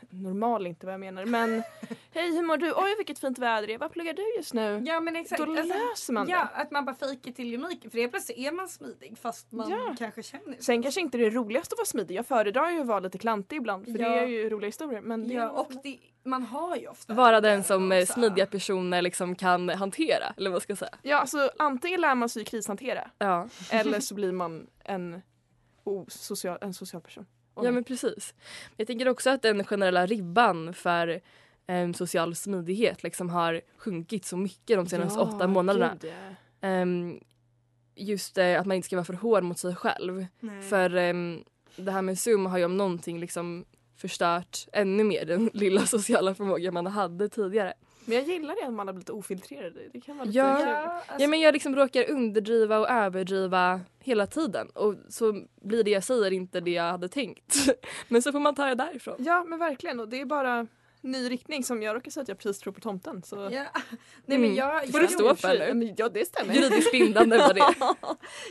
normal, 0.09 0.67
inte 0.67 0.85
vad 0.85 0.93
jag 0.93 0.99
menar, 0.99 1.25
men 1.25 1.49
hej 2.13 2.35
hur 2.35 2.41
mår 2.43 2.57
du? 2.57 2.73
Oj 2.75 2.95
vilket 2.97 3.19
fint 3.19 3.39
väder 3.39 3.67
det 3.67 3.73
är, 3.73 3.77
vad 3.77 3.91
pluggar 3.91 4.13
du 4.13 4.35
just 4.37 4.53
nu? 4.53 4.81
Ja 4.85 4.99
men 4.99 5.15
exakt. 5.15 5.41
Då 5.45 5.51
Alltså, 5.51 5.67
löser 5.67 6.13
man 6.13 6.29
Ja, 6.29 6.37
det. 6.55 6.61
att 6.61 6.71
man 6.71 6.85
bara 6.85 6.95
fejkar 6.95 7.31
till 7.31 7.55
uniken 7.63 7.91
för 7.91 7.97
det 7.97 8.07
plötsligt 8.07 8.37
är 8.37 8.51
man 8.51 8.67
smidig 8.69 9.17
fast 9.21 9.51
man 9.51 9.69
Ja. 9.69 9.95
kanske 9.97 10.23
känner 10.23 10.55
så. 10.57 10.63
Sen 10.63 10.83
kanske 10.83 11.01
inte 11.01 11.17
det 11.17 11.25
är 11.25 11.31
roligast 11.31 11.73
att 11.73 11.79
vara 11.79 11.85
smidig, 11.85 12.15
jag 12.15 12.25
föredrar 12.25 12.69
ju 12.71 12.79
att 12.81 12.87
vara 12.87 12.99
lite 12.99 13.17
klantig 13.17 13.55
ibland 13.57 13.85
för 13.85 13.91
Ja. 13.99 14.09
det 14.09 14.19
är 14.19 14.25
ju 14.27 14.49
roliga 14.49 14.67
historier. 14.67 15.01
Men 15.01 15.27
det 15.27 15.33
Ja, 15.33 15.49
och 15.49 15.71
det, 15.83 15.97
man 16.23 16.43
har 16.43 16.75
ju 16.75 16.87
ofta 16.87 17.13
Vara 17.13 17.41
den 17.41 17.63
som 17.63 17.91
eh, 17.91 18.01
också. 18.01 18.13
smidiga 18.13 18.45
personer 18.45 19.01
liksom 19.01 19.35
kan 19.35 19.69
hantera, 19.69 20.33
eller 20.37 20.49
vad 20.49 20.53
man 20.55 20.61
ska 20.61 20.75
säga. 20.75 20.95
Ja, 21.01 21.17
alltså 21.17 21.51
antingen 21.59 22.01
lär 22.01 22.15
man 22.15 22.29
sig 22.29 22.45
krishantera 22.45 23.09
Ja. 23.17 23.47
eller 23.71 23.99
så 23.99 24.15
blir 24.15 24.31
man 24.31 24.67
en, 24.83 25.21
osocial, 25.83 26.57
en 26.61 26.73
social 26.73 27.01
person. 27.01 27.25
Ja 27.55 27.71
men 27.71 27.83
precis. 27.83 28.33
Jag 28.77 28.87
tänker 28.87 29.09
också 29.09 29.29
att 29.29 29.41
den 29.41 29.63
generella 29.63 30.05
ribban 30.05 30.73
för 30.73 31.21
em, 31.67 31.93
social 31.93 32.35
smidighet 32.35 33.03
liksom 33.03 33.29
har 33.29 33.61
sjunkit 33.77 34.25
så 34.25 34.37
mycket 34.37 34.77
de 34.77 34.85
senaste 34.85 35.19
Ja, 35.19 35.23
åtta 35.23 35.47
månaderna. 35.47 35.97
Em, 36.61 37.19
just 37.95 38.37
eh, 38.37 38.59
att 38.59 38.65
man 38.65 38.75
inte 38.75 38.85
ska 38.85 38.95
vara 38.95 39.05
för 39.05 39.13
hård 39.13 39.43
mot 39.43 39.59
sig 39.59 39.75
själv. 39.75 40.25
Nej. 40.39 40.61
För 40.61 40.95
em, 40.95 41.43
det 41.75 41.91
här 41.91 42.01
med 42.01 42.19
Zoom 42.19 42.45
har 42.45 42.57
ju 42.57 42.65
om 42.65 42.77
någonting 42.77 43.19
liksom 43.19 43.65
förstört 43.97 44.67
ännu 44.73 45.03
mer 45.03 45.25
den 45.25 45.49
lilla 45.53 45.85
sociala 45.85 46.35
förmåga 46.35 46.71
man 46.71 46.87
hade 46.87 47.29
tidigare. 47.29 47.73
Men 48.05 48.17
jag 48.17 48.27
gillar 48.27 48.55
det 48.61 48.67
att 48.67 48.73
man 48.73 48.87
har 48.87 48.93
blivit 48.93 49.09
ofiltrerad. 49.09 49.73
Det 49.93 50.01
kan 50.01 50.17
vara 50.17 50.25
lite 50.25 50.37
Ja. 50.37 50.57
kul. 50.59 50.67
alltså- 50.67 51.15
Ja 51.19 51.27
men 51.27 51.39
jag 51.39 51.53
liksom 51.53 51.75
råkar 51.75 52.09
underdriva 52.09 52.79
och 52.79 52.89
överdriva 52.89 53.81
hela 53.99 54.27
tiden 54.27 54.67
och 54.69 54.95
så 55.09 55.41
blir 55.61 55.83
det 55.83 55.91
jag 55.91 56.03
säger 56.03 56.33
inte 56.33 56.59
det 56.59 56.71
jag 56.71 56.83
hade 56.91 57.07
tänkt. 57.09 57.55
Men 58.07 58.21
så 58.21 58.31
får 58.31 58.39
man 58.39 58.55
ta 58.55 58.65
det 58.65 58.75
därifrån. 58.75 59.15
Ja 59.19 59.43
men 59.43 59.59
verkligen 59.59 59.99
och 59.99 60.09
det 60.09 60.21
är 60.21 60.25
bara 60.25 60.67
ny 61.01 61.29
riktning 61.29 61.63
som 61.63 61.81
jag 61.83 61.95
råkar 61.95 62.11
säga 62.11 62.21
att 62.21 62.27
jag 62.27 62.37
precis 62.39 62.59
tror 62.61 62.73
på 62.73 62.81
tomten. 62.81 63.23
Så. 63.23 63.35
Ja. 63.35 63.49
Nej 63.49 63.67
men 64.25 64.37
Mm. 64.43 64.55
jag, 64.55 64.91
Får 64.91 65.01
jag, 65.01 65.09
du 65.09 65.13
stå 65.13 65.35
för 65.35 65.73
nu? 65.73 65.93
Ja 65.97 66.09
det 66.09 66.25
stämmer. 66.25 66.53
Juridiskt 66.53 66.91
bindande 66.91 67.37
var 67.37 67.53
det. 67.53 67.59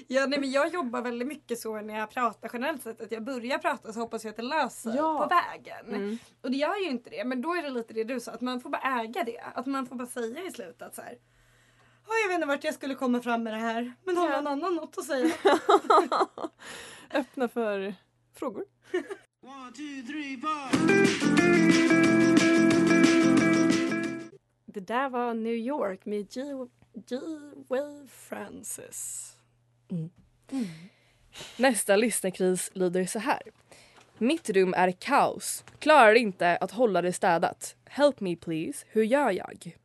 ja, 0.06 0.26
nej, 0.26 0.40
men 0.40 0.50
jag 0.50 0.68
jobbar 0.72 1.02
väldigt 1.02 1.28
mycket 1.28 1.58
så 1.60 1.80
när 1.80 1.98
jag 1.98 2.10
pratar 2.10 2.50
generellt 2.52 2.82
sett 2.82 3.00
att 3.00 3.12
jag 3.12 3.24
börjar 3.24 3.58
prata 3.58 3.92
så 3.92 4.00
hoppas 4.00 4.24
jag 4.24 4.30
att 4.30 4.36
det 4.36 4.42
löser 4.42 4.96
Ja. 4.96 5.18
på 5.18 5.28
vägen. 5.34 5.86
Mm. 5.94 6.18
Och 6.42 6.50
det 6.50 6.56
gör 6.56 6.76
ju 6.76 6.88
inte 6.90 7.10
det 7.10 7.24
men 7.24 7.42
då 7.42 7.54
är 7.54 7.62
det 7.62 7.70
lite 7.70 7.94
det 7.94 8.04
du 8.04 8.20
sa 8.20 8.32
att 8.32 8.40
man 8.40 8.60
får 8.60 8.70
bara 8.70 9.00
äga 9.02 9.24
det. 9.24 9.40
Att 9.54 9.66
man 9.66 9.86
får 9.86 9.96
bara 9.96 10.08
säga 10.08 10.42
i 10.46 10.50
slutet 10.50 10.82
att 10.82 10.94
så 10.94 11.02
här. 11.02 11.14
"Ja, 12.06 12.12
jag 12.22 12.28
vet 12.28 12.34
inte 12.34 12.46
vart 12.46 12.64
jag 12.64 12.74
skulle 12.74 12.94
komma 12.94 13.20
fram 13.22 13.42
med 13.42 13.52
det 13.52 13.58
här 13.58 13.92
men 14.04 14.16
har 14.16 14.30
Ja. 14.30 14.36
någon 14.36 14.46
annan 14.46 14.74
något 14.74 14.98
att 14.98 15.04
säga? 15.04 15.34
Öppna 17.14 17.48
för 17.48 17.94
frågor. 18.38 18.64
Det 19.76 20.02
där 24.90 25.08
var 25.08 25.34
New 25.34 25.54
York 25.54 26.04
med 26.04 26.30
G. 26.30 26.42
G. 26.94 27.16
Will 27.68 28.08
Francis. 28.08 29.36
Nästa 31.56 31.96
lyssnarkris 31.96 32.70
lyder 32.74 33.06
så 33.06 33.18
här. 33.18 33.42
Mitt 34.18 34.50
rum 34.50 34.74
är 34.74 34.90
kaos. 34.92 35.64
Klarar 35.78 36.14
inte 36.14 36.56
att 36.56 36.70
hålla 36.70 37.02
det 37.02 37.12
städat. 37.12 37.76
Help 37.84 38.20
me 38.20 38.36
please. 38.36 38.86
Hur 38.88 39.02
gör 39.02 39.30
jag? 39.30 39.78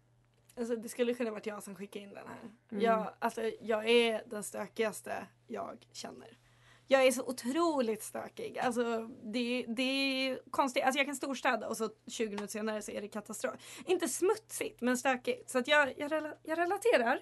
Alltså, 0.57 0.75
det 0.75 0.89
skulle 0.89 1.13
kunna 1.13 1.31
varit 1.31 1.45
jag 1.45 1.63
som 1.63 1.75
skickade 1.75 2.03
in 2.05 2.13
den 2.13 2.27
här. 2.27 2.49
Mm. 2.71 2.83
Jag, 2.83 3.13
alltså, 3.19 3.41
jag 3.61 3.89
är 3.89 4.23
den 4.25 4.43
stökigaste 4.43 5.27
jag 5.47 5.87
känner. 5.91 6.37
Jag 6.87 7.07
är 7.07 7.11
så 7.11 7.23
otroligt 7.23 8.03
stökig. 8.03 8.59
Alltså, 8.59 9.09
det, 9.23 9.65
det 9.67 9.83
är 9.83 10.39
konstigt. 10.51 10.83
Alltså, 10.83 10.99
jag 10.99 11.05
kan 11.05 11.15
storstäda 11.15 11.67
och 11.67 11.77
så 11.77 11.89
20 12.07 12.25
minuter 12.25 12.47
senare 12.47 12.81
så 12.81 12.91
är 12.91 13.01
det 13.01 13.07
katastrof. 13.07 13.83
Inte 13.85 14.07
smutsigt 14.07 14.81
men 14.81 14.97
stökigt. 14.97 15.49
Så 15.49 15.57
att 15.59 15.67
jag, 15.67 15.93
jag, 15.97 16.11
rela, 16.11 16.33
jag 16.43 16.57
relaterar. 16.57 17.19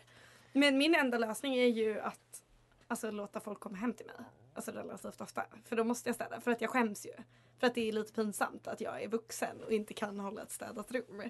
Men 0.53 0.77
min 0.77 0.95
enda 0.95 1.17
lösning 1.17 1.55
är 1.55 1.67
ju 1.67 1.99
att 1.99 2.43
alltså, 2.87 3.11
låta 3.11 3.39
folk 3.39 3.59
komma 3.59 3.77
hem 3.77 3.93
till 3.93 4.05
mig. 4.05 4.15
Alltså 4.53 4.71
relativt 4.71 5.21
ofta. 5.21 5.45
För 5.65 5.75
då 5.75 5.83
måste 5.83 6.09
jag 6.09 6.15
städa. 6.15 6.41
För 6.41 6.51
att 6.51 6.61
jag 6.61 6.69
skäms 6.69 7.05
ju. 7.05 7.13
För 7.59 7.67
att 7.67 7.75
det 7.75 7.89
är 7.89 7.91
lite 7.91 8.13
pinsamt 8.13 8.67
att 8.67 8.81
jag 8.81 9.03
är 9.03 9.07
vuxen 9.07 9.63
och 9.63 9.71
inte 9.71 9.93
kan 9.93 10.19
hålla 10.19 10.41
ett 10.41 10.51
städat 10.51 10.91
rum. 10.91 11.21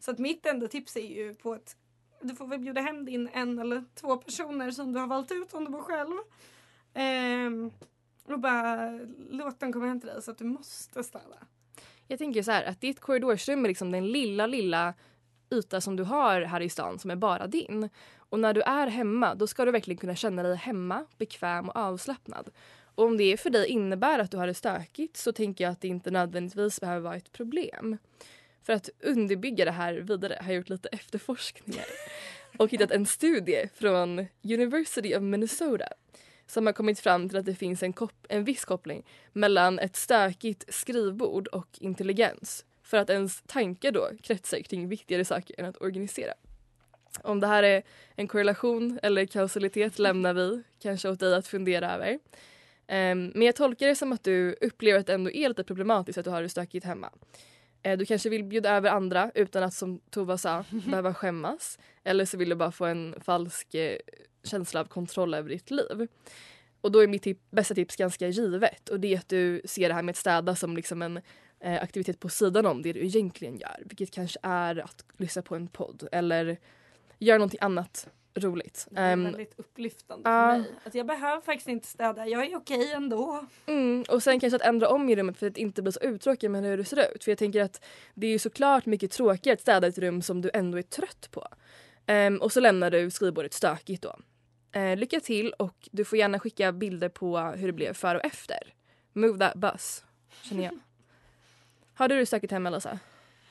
Så 0.00 0.10
att 0.10 0.18
mitt 0.18 0.46
enda 0.46 0.68
tips 0.68 0.96
är 0.96 1.06
ju 1.06 1.34
på 1.34 1.52
att 1.52 1.76
du 2.20 2.34
får 2.34 2.46
väl 2.46 2.58
bjuda 2.58 2.80
hem 2.80 3.04
din 3.04 3.28
en 3.32 3.58
eller 3.58 3.84
två 3.94 4.16
personer 4.16 4.70
som 4.70 4.92
du 4.92 4.98
har 4.98 5.06
valt 5.06 5.32
ut 5.32 5.54
om 5.54 5.64
du 5.64 5.70
bor 5.70 5.82
själv. 5.82 6.16
Ehm, 6.94 7.70
och 8.24 8.40
bara 8.40 8.98
låt 9.30 9.60
dem 9.60 9.72
komma 9.72 9.86
hem 9.86 10.00
till 10.00 10.08
dig 10.08 10.22
så 10.22 10.30
att 10.30 10.38
du 10.38 10.44
måste 10.44 11.04
städa. 11.04 11.36
Jag 12.08 12.18
tänker 12.18 12.42
så 12.42 12.50
här 12.50 12.64
att 12.64 12.80
ditt 12.80 13.00
korridorsrum 13.00 13.64
är 13.64 13.68
liksom 13.68 13.90
den 13.90 14.06
lilla, 14.06 14.46
lilla 14.46 14.94
yta 15.50 15.80
som 15.80 15.96
du 15.96 16.02
har 16.02 16.40
här 16.40 16.60
i 16.60 16.68
stan 16.68 16.98
som 16.98 17.10
är 17.10 17.16
bara 17.16 17.46
din. 17.46 17.88
Och 18.16 18.38
när 18.38 18.54
du 18.54 18.62
är 18.62 18.86
hemma 18.86 19.34
då 19.34 19.46
ska 19.46 19.64
du 19.64 19.70
verkligen 19.70 19.98
kunna 19.98 20.14
känna 20.14 20.42
dig 20.42 20.56
hemma, 20.56 21.06
bekväm 21.18 21.68
och 21.68 21.76
avslappnad. 21.76 22.50
Och 22.94 23.04
om 23.04 23.16
det 23.16 23.40
för 23.40 23.50
dig 23.50 23.66
innebär 23.66 24.18
att 24.18 24.30
du 24.30 24.36
har 24.36 24.46
det 24.46 24.54
stökigt 24.54 25.16
så 25.16 25.32
tänker 25.32 25.64
jag 25.64 25.72
att 25.72 25.80
det 25.80 25.88
inte 25.88 26.10
nödvändigtvis 26.10 26.80
behöver 26.80 27.00
vara 27.00 27.16
ett 27.16 27.32
problem. 27.32 27.98
För 28.62 28.72
att 28.72 28.90
underbygga 29.00 29.64
det 29.64 29.70
här 29.70 29.94
vidare 29.94 30.38
har 30.40 30.46
jag 30.46 30.56
gjort 30.56 30.68
lite 30.68 30.88
efterforskningar 30.88 31.84
och 32.58 32.70
hittat 32.70 32.90
en 32.90 33.06
studie 33.06 33.68
från 33.74 34.26
University 34.42 35.16
of 35.16 35.22
Minnesota 35.22 35.88
som 36.52 36.66
har 36.66 36.72
kommit 36.72 37.00
fram 37.00 37.28
till 37.28 37.38
att 37.38 37.44
det 37.46 37.54
finns 37.54 37.82
en, 37.82 37.92
kop- 37.92 38.26
en 38.28 38.44
viss 38.44 38.64
koppling 38.64 39.04
mellan 39.32 39.78
ett 39.78 39.96
stökigt 39.96 40.74
skrivbord 40.74 41.46
och 41.48 41.68
intelligens. 41.80 42.64
För 42.82 42.96
att 42.96 43.10
ens 43.10 43.42
tankar 43.46 43.90
då 43.92 44.08
kretsar 44.22 44.58
kring 44.58 44.88
viktigare 44.88 45.24
saker 45.24 45.60
än 45.60 45.66
att 45.66 45.82
organisera. 45.82 46.34
Om 47.22 47.40
det 47.40 47.46
här 47.46 47.62
är 47.62 47.82
en 48.16 48.28
korrelation 48.28 48.98
eller 49.02 49.26
kausalitet 49.26 49.98
lämnar 49.98 50.34
vi 50.34 50.62
kanske 50.82 51.08
åt 51.08 51.20
dig 51.20 51.34
att 51.34 51.46
fundera 51.46 51.92
över. 51.94 52.18
Ehm, 52.86 53.32
men 53.34 53.42
jag 53.42 53.56
tolkar 53.56 53.86
det 53.86 53.96
som 53.96 54.12
att 54.12 54.24
du 54.24 54.56
upplever 54.60 55.00
att 55.00 55.06
det 55.06 55.14
ändå 55.14 55.30
är 55.30 55.48
lite 55.48 55.64
problematiskt 55.64 56.18
att 56.18 56.24
du 56.24 56.30
har 56.30 56.42
det 56.42 56.48
stökigt 56.48 56.86
hemma. 56.86 57.10
Eh, 57.82 57.98
Du 57.98 58.06
kanske 58.06 58.28
vill 58.28 58.44
bjuda 58.44 58.70
över 58.76 58.90
andra 58.90 59.30
utan 59.34 59.62
att 59.62 59.74
som 59.74 60.00
Tova 60.10 60.38
sa 60.38 60.64
behöva 60.86 61.14
skämmas. 61.14 61.78
Eller 62.04 62.24
så 62.24 62.36
vill 62.36 62.48
du 62.48 62.54
bara 62.54 62.72
få 62.72 62.84
en 62.84 63.14
falsk 63.20 63.74
eh, 63.74 63.96
känsla 64.44 64.80
av 64.80 64.84
kontroll 64.84 65.34
över 65.34 65.48
ditt 65.48 65.70
liv. 65.70 66.08
Och 66.80 66.92
då 66.92 66.98
är 66.98 67.06
mitt 67.06 67.22
tip- 67.22 67.50
bästa 67.50 67.74
tips 67.74 67.96
ganska 67.96 68.28
givet 68.28 68.88
och 68.88 69.00
det 69.00 69.14
är 69.14 69.18
att 69.18 69.28
du 69.28 69.62
ser 69.64 69.88
det 69.88 69.94
här 69.94 70.02
med 70.02 70.12
att 70.12 70.16
städa 70.16 70.56
som 70.56 70.76
liksom 70.76 71.02
en 71.02 71.20
eh, 71.60 71.82
aktivitet 71.82 72.20
på 72.20 72.28
sidan 72.28 72.66
om 72.66 72.82
det 72.82 72.92
du 72.92 73.00
egentligen 73.04 73.56
gör. 73.58 73.82
Vilket 73.84 74.10
kanske 74.10 74.38
är 74.42 74.78
att 74.84 75.04
lyssna 75.16 75.42
på 75.42 75.54
en 75.56 75.68
podd 75.68 76.08
eller 76.12 76.56
göra 77.18 77.38
någonting 77.38 77.58
annat 77.62 78.08
roligt. 78.34 78.86
Det 78.90 79.00
är 79.00 79.12
Ehm, 79.12 79.24
väldigt 79.24 79.54
upplyftande 79.58 80.22
för 80.24 80.58
mig. 80.58 80.70
Att 80.84 80.94
jag 80.94 81.06
behöver 81.06 81.40
faktiskt 81.40 81.68
inte 81.68 81.86
städa. 81.86 82.26
Jag 82.26 82.44
är 82.46 82.56
okej 82.56 82.92
ändå. 82.92 83.46
Mm, 83.66 84.04
och 84.08 84.22
sen 84.22 84.40
kanske 84.40 84.56
att 84.56 84.62
ändra 84.62 84.88
om 84.88 85.08
i 85.08 85.16
rummet 85.16 85.38
för 85.38 85.46
att 85.46 85.56
inte 85.56 85.82
bli 85.82 85.92
så 85.92 86.00
uttråkad 86.00 86.50
med 86.50 86.62
hur 86.64 86.76
det 86.76 86.84
ser 86.84 87.14
ut. 87.14 87.24
För 87.24 87.30
jag 87.30 87.38
tänker 87.38 87.62
att 87.62 87.84
det 88.14 88.26
är 88.26 88.30
ju 88.30 88.38
såklart 88.38 88.86
mycket 88.86 89.10
tråkigare 89.10 89.54
att 89.54 89.60
städa 89.60 89.86
ett 89.86 89.98
rum 89.98 90.22
som 90.22 90.40
du 90.40 90.50
ändå 90.54 90.78
är 90.78 90.82
trött 90.82 91.28
på. 91.30 91.48
Ehm, 92.06 92.36
och 92.36 92.52
så 92.52 92.60
lämnar 92.60 92.90
du 92.90 93.10
skrivbordet 93.10 93.52
stökigt 93.54 94.02
då. 94.02 94.16
Eh, 94.72 94.96
lycka 94.96 95.20
till 95.20 95.52
och 95.52 95.88
du 95.90 96.04
får 96.04 96.18
gärna 96.18 96.38
skicka 96.38 96.72
bilder 96.72 97.08
på 97.08 97.38
hur 97.38 97.66
det 97.66 97.72
blev 97.72 97.92
före 97.94 98.18
och 98.18 98.24
efter. 98.24 98.58
Move 99.12 99.38
that 99.38 99.54
bus, 99.54 100.04
känner 100.42 100.64
jag. 100.64 100.78
Har 101.94 102.08
du 102.08 102.18
det 102.18 102.26
stökigt 102.26 102.52
hemma 102.52 102.70
Lisa? 102.70 102.98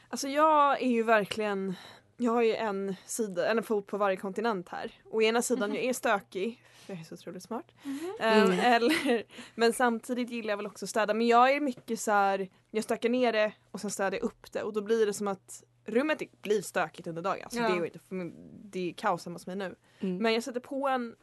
Alltså 0.10 0.28
jag 0.28 0.82
är 0.82 0.90
ju 0.90 1.04
verkligen, 1.04 1.76
jag 2.18 2.32
har 2.32 2.42
ju 2.42 2.56
en 2.56 2.96
sida, 3.06 3.52
en 3.52 3.64
fot 3.64 3.88
på 3.88 3.98
varje 3.98 4.18
kontinent 4.18 4.70
här. 4.70 4.92
Och 5.12 5.24
ena 5.24 5.42
sidan 5.42 5.76
jag 5.76 5.84
är 5.84 5.94
stökig, 5.94 6.64
för 6.86 6.94
jag 6.94 7.00
är 7.02 7.06
så 7.06 7.14
otroligt 7.16 7.44
smart. 7.44 7.66
Ehm, 8.20 8.46
Mm. 8.46 8.60
eller, 8.60 9.24
men 9.56 9.74
samtidigt 9.74 10.30
gillar 10.30 10.50
jag 10.50 10.58
väl 10.58 10.68
också 10.68 10.86
att 10.86 10.90
städa. 10.90 11.14
Men 11.14 11.28
jag 11.28 11.52
är 11.56 11.60
mycket 11.60 12.00
så 12.00 12.12
här, 12.12 12.50
jag 12.72 12.84
stökar 12.84 13.10
ner 13.10 13.34
det 13.34 13.54
och 13.72 13.82
sen 13.82 13.92
städar 13.92 14.12
jag 14.18 14.24
upp 14.24 14.52
det 14.52 14.64
och 14.64 14.74
då 14.74 14.82
blir 14.82 15.06
det 15.06 15.14
som 15.14 15.28
att 15.28 15.64
rummet 15.86 16.42
blir 16.42 16.62
stökigt 16.62 17.08
under 17.08 17.22
dagen. 17.22 17.42
Alltså 17.44 17.60
Ja. 17.60 17.70
det, 17.70 17.76
är 17.76 17.86
inte, 17.86 18.00
det 18.64 18.90
är 18.90 18.94
kaos 18.94 19.26
hemma 19.26 19.36
hos 19.36 19.48
mig 19.48 19.56
nu. 19.56 19.76
Mm. 20.00 20.18
Men 20.18 20.34
jag 20.34 20.44
sätter 20.44 20.60
på 20.60 20.88
en 20.88 21.16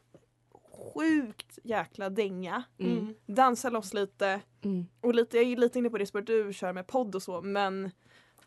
sjukt 0.94 1.58
jäkla 1.64 2.10
dänga. 2.10 2.62
Mm. 2.78 3.14
Dansar 3.26 3.70
loss 3.70 3.94
lite. 3.94 4.40
Mm. 4.62 4.86
Och 5.00 5.14
lite, 5.14 5.36
jag 5.36 5.46
är 5.52 5.56
lite 5.56 5.78
inne 5.78 5.90
på 5.90 5.98
det 5.98 6.06
spåret 6.06 6.26
du 6.26 6.52
kör 6.52 6.72
med 6.72 6.86
podd 6.86 7.14
och 7.14 7.22
så 7.22 7.42
men 7.42 7.90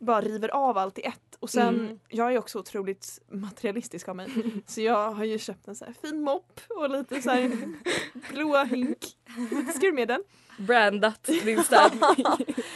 bara 0.02 0.22
river 0.22 0.50
av 0.50 0.78
allt 0.78 0.98
i 1.00 1.02
ett. 1.02 1.36
Och 1.40 1.50
sen, 1.50 1.76
Mm. 1.80 2.00
jag 2.10 2.34
är 2.34 2.38
också 2.40 2.60
otroligt 2.60 3.20
materialistisk 3.32 4.08
av 4.10 4.16
mig. 4.16 4.28
så 4.68 4.82
jag 4.82 5.12
har 5.12 5.24
ju 5.26 5.38
köpt 5.40 5.68
en 5.68 5.76
så 5.76 5.86
här 5.86 5.94
fin 6.02 6.22
mopp 6.22 6.62
och 6.70 6.90
lite 6.90 7.22
så 7.22 7.30
här 7.30 7.52
blåa 8.34 8.64
hink. 8.64 8.98
Lite 9.52 9.72
skurmedel. 9.74 10.24
brandat 10.58 11.24
din 11.24 11.64
städning. 11.64 12.02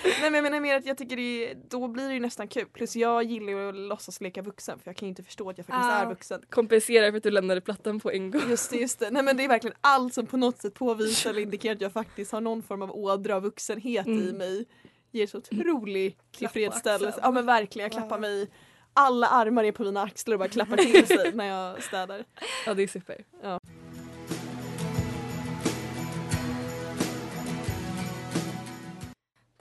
Nej 0.04 0.32
men 0.32 0.34
jag 0.34 0.44
menar 0.44 0.60
mer 0.60 0.76
att 0.78 0.86
jag 0.86 0.98
tycker 0.98 1.16
det 1.16 1.52
är, 1.52 1.58
då 1.70 1.88
blir 1.88 2.08
det 2.08 2.14
ju 2.14 2.20
nästan 2.20 2.48
kul. 2.48 2.66
Plus 2.74 2.96
jag 2.96 3.24
gillar 3.24 3.50
ju 3.54 3.70
att 3.70 3.76
låtsas 3.76 4.22
leka 4.22 4.42
vuxen 4.42 4.80
för 4.80 4.90
jag 4.90 4.96
kan 4.98 5.06
ju 5.08 5.10
inte 5.10 5.24
förstå 5.24 5.50
att 5.50 5.58
jag 5.58 5.68
faktiskt 5.68 5.92
Ah. 5.92 5.98
är 6.02 6.06
vuxen. 6.10 6.42
Kompenserar 6.50 7.12
för 7.12 7.18
att 7.18 7.24
du 7.24 7.32
lämnade 7.32 7.62
plattan 7.62 8.00
på 8.00 8.12
en 8.12 8.32
gång. 8.32 8.42
Just 8.50 8.70
det, 8.72 8.78
just 8.78 9.00
det. 9.00 9.12
Nej 9.12 9.24
men 9.24 9.38
det 9.38 9.44
är 9.44 9.48
verkligen 9.48 9.78
allt 9.82 10.14
som 10.14 10.26
på 10.26 10.38
något 10.38 10.62
sätt 10.62 10.74
påvisar 10.74 11.30
eller 11.30 11.42
indikerar 11.48 11.76
att 11.76 11.82
jag 11.82 11.92
faktiskt 11.92 12.32
har 12.32 12.42
någon 12.42 12.64
form 12.64 12.82
av 12.82 12.92
ådra 12.92 13.36
av 13.36 13.44
vuxenhet 13.44 14.08
i 14.08 14.12
Mm. 14.12 14.38
mig. 14.38 14.66
Ger 15.16 15.28
så 15.28 15.38
otrolig 15.38 16.18
på 16.18 16.38
tillfredsställelse. 16.38 17.20
Ja 17.24 17.32
men 17.32 17.46
verkligen, 17.46 17.84
jag 17.84 17.92
klappar 17.92 18.20
mig 18.20 18.50
alla 18.94 19.28
armar 19.28 19.64
är 19.64 19.72
på 19.72 19.84
mina 19.84 20.02
axlar 20.02 20.34
och 20.34 20.40
bara 20.40 20.50
klappar 20.50 20.78
till 20.78 21.08
sig 21.08 21.32
när 21.34 21.46
jag 21.46 21.84
städar. 21.84 22.26
Ja 22.66 22.74
det 22.74 22.84
är 22.84 22.88
super. 22.88 23.26
Ja. 23.42 23.60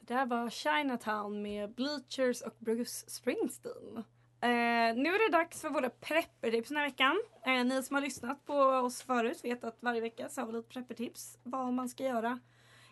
Det 0.00 0.14
där 0.14 0.26
var 0.26 0.50
Chinatown 0.50 1.42
med 1.42 1.74
Bleachers 1.74 2.42
och 2.42 2.54
Bruce 2.58 3.10
Springsteen. 3.10 3.96
Eh, 4.40 4.96
nu 4.96 5.08
är 5.08 5.30
det 5.30 5.38
dags 5.38 5.60
för 5.60 5.70
våra 5.70 5.90
preppertips 5.90 6.68
den 6.68 6.76
här 6.76 6.84
veckan. 6.84 7.22
Eh, 7.46 7.64
ni 7.64 7.82
som 7.82 7.94
har 7.94 8.02
lyssnat 8.02 8.46
på 8.46 8.54
oss 8.54 9.02
förut 9.02 9.44
vet 9.44 9.64
att 9.64 9.76
varje 9.80 10.00
vecka 10.00 10.28
så 10.28 10.40
har 10.40 10.46
vi 10.46 10.52
lite 10.52 10.68
preppertips. 10.68 11.38
Vad 11.42 11.72
man 11.72 11.88
ska 11.88 12.04
göra 12.04 12.38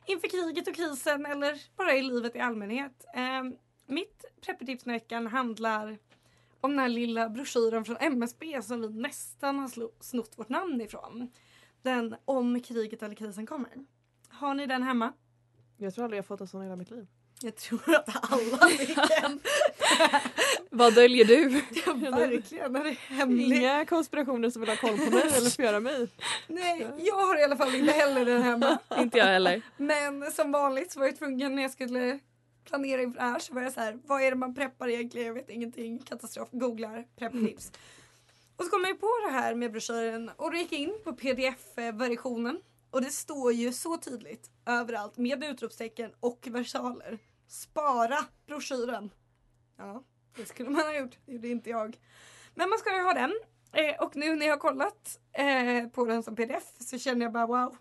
inför 0.06 0.28
kriget 0.28 0.68
och 0.68 0.74
krisen 0.74 1.26
eller 1.26 1.62
bara 1.76 1.94
i 1.94 2.02
livet 2.02 2.36
i 2.36 2.40
allmänhet. 2.40 3.04
Eh, 3.14 3.42
mitt 3.86 4.24
preppertips 4.40 4.84
den 4.84 4.92
veckan 4.92 5.26
handlar 5.26 5.98
om 6.60 6.70
den 6.70 6.78
här 6.78 6.88
lilla 6.88 7.28
broschyren 7.28 7.84
från 7.84 7.96
MSB 7.96 8.62
som 8.62 8.80
vi 8.80 8.88
nästan 8.88 9.58
har 9.58 10.02
snott 10.02 10.32
vårt 10.38 10.48
namn 10.48 10.80
ifrån. 10.80 11.30
Den 11.82 12.16
om 12.24 12.60
kriget 12.60 13.02
eller 13.02 13.14
krisen 13.14 13.46
kommer. 13.46 13.70
Har 14.28 14.54
ni 14.54 14.66
den 14.66 14.82
hemma? 14.82 15.12
Jag 15.76 15.94
tror 15.94 16.04
aldrig 16.04 16.18
jag 16.18 16.26
fått 16.26 16.40
en 16.40 16.48
sån 16.48 16.62
i 16.62 16.64
hela 16.64 16.76
mitt 16.76 16.90
liv. 16.90 17.06
Jag 17.42 17.56
tror 17.56 17.94
att 17.94 18.32
alla 18.32 18.68
fick 18.68 18.98
en. 19.22 19.40
Vad 20.74 20.94
döljer 20.94 21.24
du? 21.24 21.62
Ja, 21.86 22.10
verkligen. 22.10 22.76
Är 22.76 22.84
det 22.84 22.90
hemligt? 22.90 23.58
Inga 23.58 23.86
konspirationer 23.86 24.50
som 24.50 24.60
vill 24.60 24.68
ha 24.68 24.76
koll 24.76 24.98
på 24.98 25.10
mig 25.10 25.22
eller 25.22 25.50
förgöra 25.50 25.80
mig. 25.80 26.08
Nej, 26.46 26.86
jag 26.98 27.14
har 27.14 27.40
i 27.40 27.44
alla 27.44 27.56
fall 27.56 27.74
inte 27.74 27.92
heller 27.92 28.24
den 28.24 28.42
hemma. 28.42 28.78
Inte 28.98 29.18
jag 29.18 29.24
heller. 29.24 29.62
Men 29.76 30.32
som 30.32 30.52
vanligt 30.52 30.92
så 30.92 30.98
var 30.98 31.06
jag 31.06 31.18
tvungen 31.18 31.54
när 31.54 31.62
jag 31.62 31.70
skulle 31.70 32.18
planera 32.64 33.02
inför 33.02 33.20
det 33.20 33.26
här 33.26 33.38
så 33.38 33.54
var 33.54 33.62
jag 33.62 33.72
så 33.72 33.80
här, 33.80 33.98
vad 34.06 34.22
är 34.22 34.30
det 34.30 34.36
man 34.36 34.54
preppar 34.54 34.88
egentligen? 34.88 35.26
Jag 35.26 35.34
vet 35.34 35.50
ingenting. 35.50 35.98
Katastrof. 35.98 36.48
Googlar 36.52 37.04
prepptips. 37.18 37.72
Och 38.56 38.64
så 38.64 38.70
kom 38.70 38.84
jag 38.84 39.00
på 39.00 39.10
det 39.26 39.32
här 39.32 39.54
med 39.54 39.72
broschyren 39.72 40.30
och 40.36 40.50
då 40.50 40.56
gick 40.56 40.72
jag 40.72 40.80
in 40.80 40.94
på 41.04 41.12
pdf-versionen. 41.12 42.60
Och 42.90 43.02
det 43.02 43.10
står 43.10 43.52
ju 43.52 43.72
så 43.72 43.96
tydligt 43.96 44.50
överallt 44.66 45.16
med 45.16 45.44
utropstecken 45.44 46.10
och 46.20 46.48
versaler. 46.50 47.18
Spara 47.48 48.18
broschyren. 48.46 49.10
Ja, 49.78 50.04
det 50.36 50.46
skulle 50.46 50.70
man 50.70 50.82
ha 50.82 50.96
gjort. 50.96 51.18
Det 51.26 51.32
gjorde 51.32 51.48
inte 51.48 51.70
jag. 51.70 51.98
Men 52.54 52.68
man 52.70 52.78
ska 52.78 52.96
ju 52.96 53.02
ha 53.02 53.12
den. 53.14 53.32
Eh, 53.72 54.02
och 54.02 54.16
nu 54.16 54.36
när 54.36 54.46
jag 54.46 54.52
har 54.52 54.58
kollat 54.58 55.18
eh, 55.32 55.88
på 55.88 56.04
den 56.04 56.22
som 56.22 56.36
pdf 56.36 56.64
så 56.78 56.98
känner 56.98 57.26
jag 57.26 57.32
bara 57.32 57.46
wow. 57.46 57.76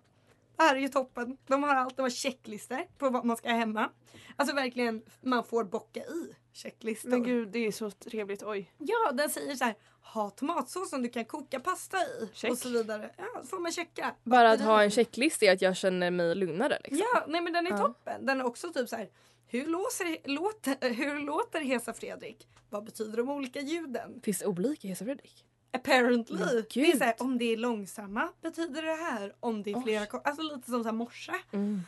Det 0.58 0.64
här 0.64 0.76
är 0.76 0.80
ju 0.80 0.88
toppen. 0.88 1.38
De 1.48 1.64
har 1.64 1.76
allt. 1.76 1.98
De 1.98 2.02
har 2.02 2.10
checklistor 2.10 2.82
på 2.98 3.10
vad 3.10 3.26
man 3.26 3.38
ska 3.38 3.50
ha 3.50 3.58
hemma. 3.58 3.90
Alltså 4.36 4.56
verkligen, 4.56 5.02
man 5.22 5.44
får 5.44 5.64
bocka 5.64 6.00
i 6.00 6.36
checklistor. 6.54 7.10
Men 7.10 7.24
gud 7.24 7.50
det 7.52 7.68
är 7.68 7.72
så 7.72 7.92
trevligt, 7.92 8.44
oj. 8.44 8.72
Ja, 8.78 9.12
den 9.12 9.30
säger 9.30 9.56
så 9.56 9.64
här. 9.66 9.76
Ha 10.14 10.30
tomatsås 10.30 10.90
som 10.90 11.02
du 11.02 11.10
kan 11.10 11.26
koka 11.26 11.60
pasta 11.60 11.98
i. 11.98 12.30
Check. 12.34 12.52
Och 12.52 12.58
så 12.58 12.70
vidare. 12.70 13.10
Ja, 13.18 13.26
då 13.42 13.48
får 13.48 13.60
man 13.60 13.72
checka. 13.72 14.16
Bara 14.24 14.52
att 14.52 14.62
ha 14.62 14.84
en 14.84 14.92
checklista 14.92 15.46
är 15.46 15.54
att 15.54 15.62
jag 15.62 15.78
känner 15.78 16.12
mig 16.12 16.36
lugnare. 16.36 16.78
Liksom. 16.84 16.98
Ja, 17.14 17.26
nej 17.28 17.42
men 17.42 17.54
den 17.54 17.68
är 17.68 17.72
Ja. 17.72 17.78
toppen. 17.78 18.26
Den 18.26 18.40
är 18.42 18.46
också 18.46 18.74
typ 18.74 18.90
så 18.90 18.96
här. 18.96 19.10
Hur, 19.52 19.66
låser, 19.66 20.28
låter, 20.30 20.90
hur 20.94 21.20
låter 21.20 21.62
Hesa 21.62 21.94
Fredrik? 21.94 22.48
Vad 22.70 22.84
betyder 22.84 23.18
de 23.18 23.30
olika 23.30 23.60
ljuden? 23.62 24.22
Finns 24.24 24.40
det 24.40 24.46
olika 24.46 24.88
Hesa 24.88 25.06
Fredrik? 25.06 25.46
Apparently. 25.72 26.38
Men 26.40 26.64
Det 26.74 26.92
är 26.92 26.98
så 26.98 27.04
här, 27.04 27.16
om 27.20 27.38
det 27.38 27.46
är 27.46 27.58
långsamma 27.58 28.30
betyder 28.42 28.82
det 28.82 28.96
här. 28.96 29.36
Om 29.40 29.64
det 29.64 29.72
är 29.72 29.82
flera 29.82 30.06
ko- 30.06 30.22
Alltså 30.24 30.42
lite 30.42 30.72
som 30.72 30.84
så 30.84 30.90
här 30.90 30.96
morse. 30.96 31.32
Mm. 31.52 31.82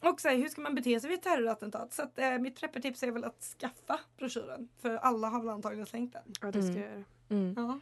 Och 0.00 0.20
så 0.20 0.28
här, 0.28 0.36
hur 0.36 0.48
ska 0.48 0.60
man 0.60 0.74
bete 0.74 1.00
sig 1.00 1.10
vid 1.10 1.18
ett 1.18 1.24
terrorattentat? 1.24 1.92
Så 1.94 2.02
att, 2.02 2.18
eh, 2.18 2.38
mitt 2.38 2.60
preppertips 2.60 3.02
är 3.02 3.10
väl 3.10 3.24
att 3.24 3.42
skaffa 3.60 4.00
broschyren. 4.18 4.68
För 4.82 4.96
alla 4.96 5.28
har 5.28 5.40
väl 5.40 5.48
antagligen 5.48 5.86
slängt 5.86 6.12
den. 6.12 6.22
Ja 6.42 6.50
det 6.50 6.62
ska 6.62 6.72
Mm. 6.72 6.82
jag 6.82 6.90
göra. 6.90 7.04
Mm. 7.28 7.54
Ja, 7.56 7.78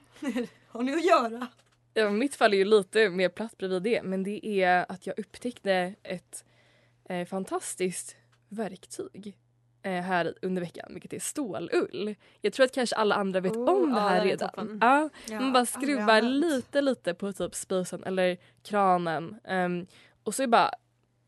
har 0.68 0.83
ni 0.83 0.92
att 0.94 1.05
göra? 1.05 1.47
Ja, 1.94 2.11
mitt 2.11 2.35
fall 2.37 2.53
är 2.55 2.59
ju 2.59 2.64
lite 2.64 3.09
mer 3.09 3.29
platt 3.29 3.59
bredvid 3.59 3.83
det 3.83 4.03
men 4.03 4.23
det 4.23 4.47
är 4.47 4.87
att 4.92 5.07
jag 5.07 5.18
upptäckte 5.18 5.94
ett 6.03 6.44
eh, 7.09 7.27
fantastiskt 7.27 8.16
verktyg 8.55 9.37
eh, 9.83 10.03
här 10.03 10.35
under 10.43 10.62
veckan 10.62 10.87
vilket 10.90 11.12
är 11.12 11.19
stålull. 11.19 12.14
Jag 12.40 12.53
tror 12.53 12.67
att 12.67 12.75
kanske 12.75 12.97
alla 12.97 13.14
andra 13.14 13.40
vet 13.40 13.57
Oh, 13.57 13.69
om 13.71 13.93
det 13.93 14.01
ja, 14.01 14.09
här 14.09 14.21
är 14.21 14.25
redan. 14.25 14.79
Ja, 14.81 15.09
Ja, 15.29 15.40
man 15.40 15.53
bara 15.53 15.67
skruvar 15.67 16.23
lite 16.23 16.81
lite 16.81 17.14
på 17.14 17.33
typ 17.33 17.55
spisen 17.55 18.05
eller 18.05 18.37
kranen 18.62 19.40
ehm, 19.45 19.87
och 20.23 20.35
så 20.35 20.43
är 20.43 20.47
bara 20.47 20.71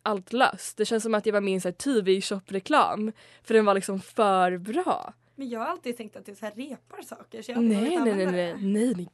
allt 0.03 0.33
löst. 0.33 0.77
Det 0.77 0.85
känns 0.85 1.03
som 1.03 1.15
att 1.15 1.27
jag 1.27 1.33
var 1.33 1.41
med 1.41 1.65
i 1.65 1.69
en 1.69 1.73
TV-shop-reklam 1.73 3.13
för 3.43 3.55
den 3.55 3.65
var 3.65 3.75
liksom 3.75 4.01
för 4.01 4.59
bra. 4.59 5.15
Men 5.35 5.49
jag 5.49 5.61
har 5.61 5.67
alltid 5.67 5.97
tänkt 5.97 6.17
att 6.17 6.27
det 6.27 6.37
så 6.37 6.45
här 6.45 6.53
repar 6.55 7.03
saker. 7.03 7.43
Så 7.43 7.53
jag 7.53 7.63
Nej, 7.63 7.99
nej, 7.99 8.15
nej, 8.15 8.27
nej, 8.27 8.55
nej, 8.61 8.95
nej. 8.95 9.09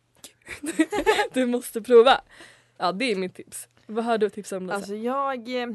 gud. 0.60 0.88
Du 1.32 1.46
måste 1.46 1.82
prova. 1.82 2.20
Ja, 2.78 2.92
det 2.92 3.04
är 3.12 3.16
mitt 3.16 3.34
tips. 3.34 3.68
Vad 3.86 4.04
har 4.04 4.18
du 4.18 4.26
att 4.26 4.32
tipsa 4.32 4.56
om 4.56 4.62
Lisa? 4.62 4.74
Alltså 4.74 4.94
jag, 4.94 5.62
eh, 5.62 5.68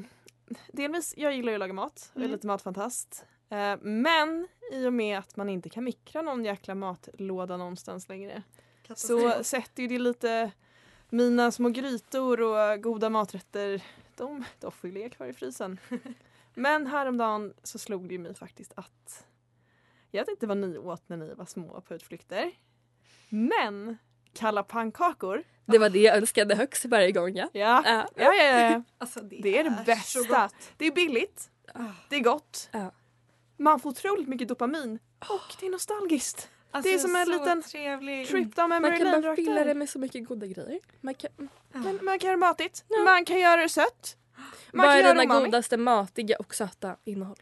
delvis, 0.74 1.14
jag 1.18 1.36
gillar 1.36 1.52
ju 1.52 1.56
att 1.56 1.60
laga 1.60 1.74
mat, 1.74 2.12
jag 2.14 2.22
är 2.22 2.26
Mm. 2.26 2.32
lite 2.36 2.48
matfantast. 2.48 3.26
Eh, 3.50 3.78
Men 3.82 4.48
i 4.72 4.88
och 4.88 4.94
med 4.94 5.20
att 5.20 5.36
man 5.36 5.50
inte 5.50 5.70
kan 5.70 5.84
mikra 5.84 6.22
någon 6.22 6.46
jäkla 6.46 6.76
matlåda 6.76 7.58
någonstans 7.58 8.10
längre 8.10 8.44
så 8.96 9.44
sätter 9.44 9.82
ju 9.84 9.88
det 9.90 10.00
lite 10.00 10.52
mina 11.10 11.52
små 11.52 11.70
grytor 11.70 12.42
och 12.42 12.84
goda 12.84 13.10
maträtter, 13.10 13.84
de, 14.16 14.44
de 14.60 14.72
får 14.72 14.88
ju 14.90 14.94
ligga 14.94 15.10
kvar 15.10 15.28
i 15.28 15.34
frysen. 15.34 15.80
Men 16.54 16.88
häromdagen 16.88 17.54
så 17.64 17.80
slog 17.80 18.08
det 18.08 18.14
ju 18.14 18.20
mig 18.20 18.34
faktiskt 18.36 18.74
att 18.76 19.26
jag 20.12 20.22
vet 20.22 20.30
inte 20.30 20.48
vad 20.48 20.58
ni 20.58 20.78
åt 20.78 21.10
när 21.10 21.18
ni 21.18 21.34
var 21.34 21.46
små 21.46 21.82
på 21.82 21.94
utflykter. 21.96 22.52
Men 23.30 23.98
kalla 24.38 24.64
pannkakor, 24.64 25.44
Det 25.66 25.78
var 25.78 25.90
det 25.90 26.00
jag 26.00 26.18
önskade 26.18 26.56
högst 26.56 26.86
varje 26.86 27.12
gång 27.12 27.36
ja. 27.36 27.50
ja, 27.54 27.84
Ja. 27.86 28.08
ja, 28.16 28.34
ja, 28.34 28.44
ja. 28.72 28.82
Alltså, 28.98 29.20
det, 29.20 29.40
Det 29.42 29.58
är 29.60 29.64
det 29.64 29.70
så 29.70 30.20
bästa. 30.20 30.42
gott. 30.42 30.56
Det 30.78 30.86
är 30.86 30.92
billigt, 30.92 31.50
det 32.10 32.16
är 32.16 32.20
gott, 32.20 32.70
man 33.58 33.80
får 33.80 33.90
otroligt 33.90 34.28
mycket 34.28 34.48
dopamin 34.48 35.00
och 35.30 35.56
det 35.60 35.66
är 35.66 35.70
nostalgiskt. 35.70 36.50
Alltså, 36.72 36.90
Det 36.90 36.96
är 36.96 37.00
som 37.00 37.16
en 37.16 37.26
så 37.26 37.32
liten 37.32 37.62
trevlig. 37.64 38.28
Trip 38.28 38.56
down 38.56 38.70
memory 38.70 38.92
Man 38.92 39.12
kan 39.12 39.22
bara 39.22 39.36
fylla 39.36 39.64
det 39.64 39.74
med 39.74 39.90
så 39.90 40.00
mycket 40.00 40.28
goda 40.28 40.48
grejer. 40.48 40.80
Man 41.02 41.14
kan... 41.14 41.30
Man, 41.74 42.00
man 42.02 42.20
kan 42.20 42.28
göra 42.28 42.32
det 42.36 42.40
matigt, 42.40 42.86
man 43.06 43.26
kan 43.26 43.40
göra 43.40 43.62
det 43.62 43.70
sött. 43.70 44.18
Man 44.74 44.86
Vad 44.88 44.96
kan 44.96 45.06
är 45.06 45.16
dina 45.22 45.40
godaste 45.40 45.78
matiga 45.78 46.38
och 46.38 46.56
söta 46.56 46.96
innehåll? 47.04 47.38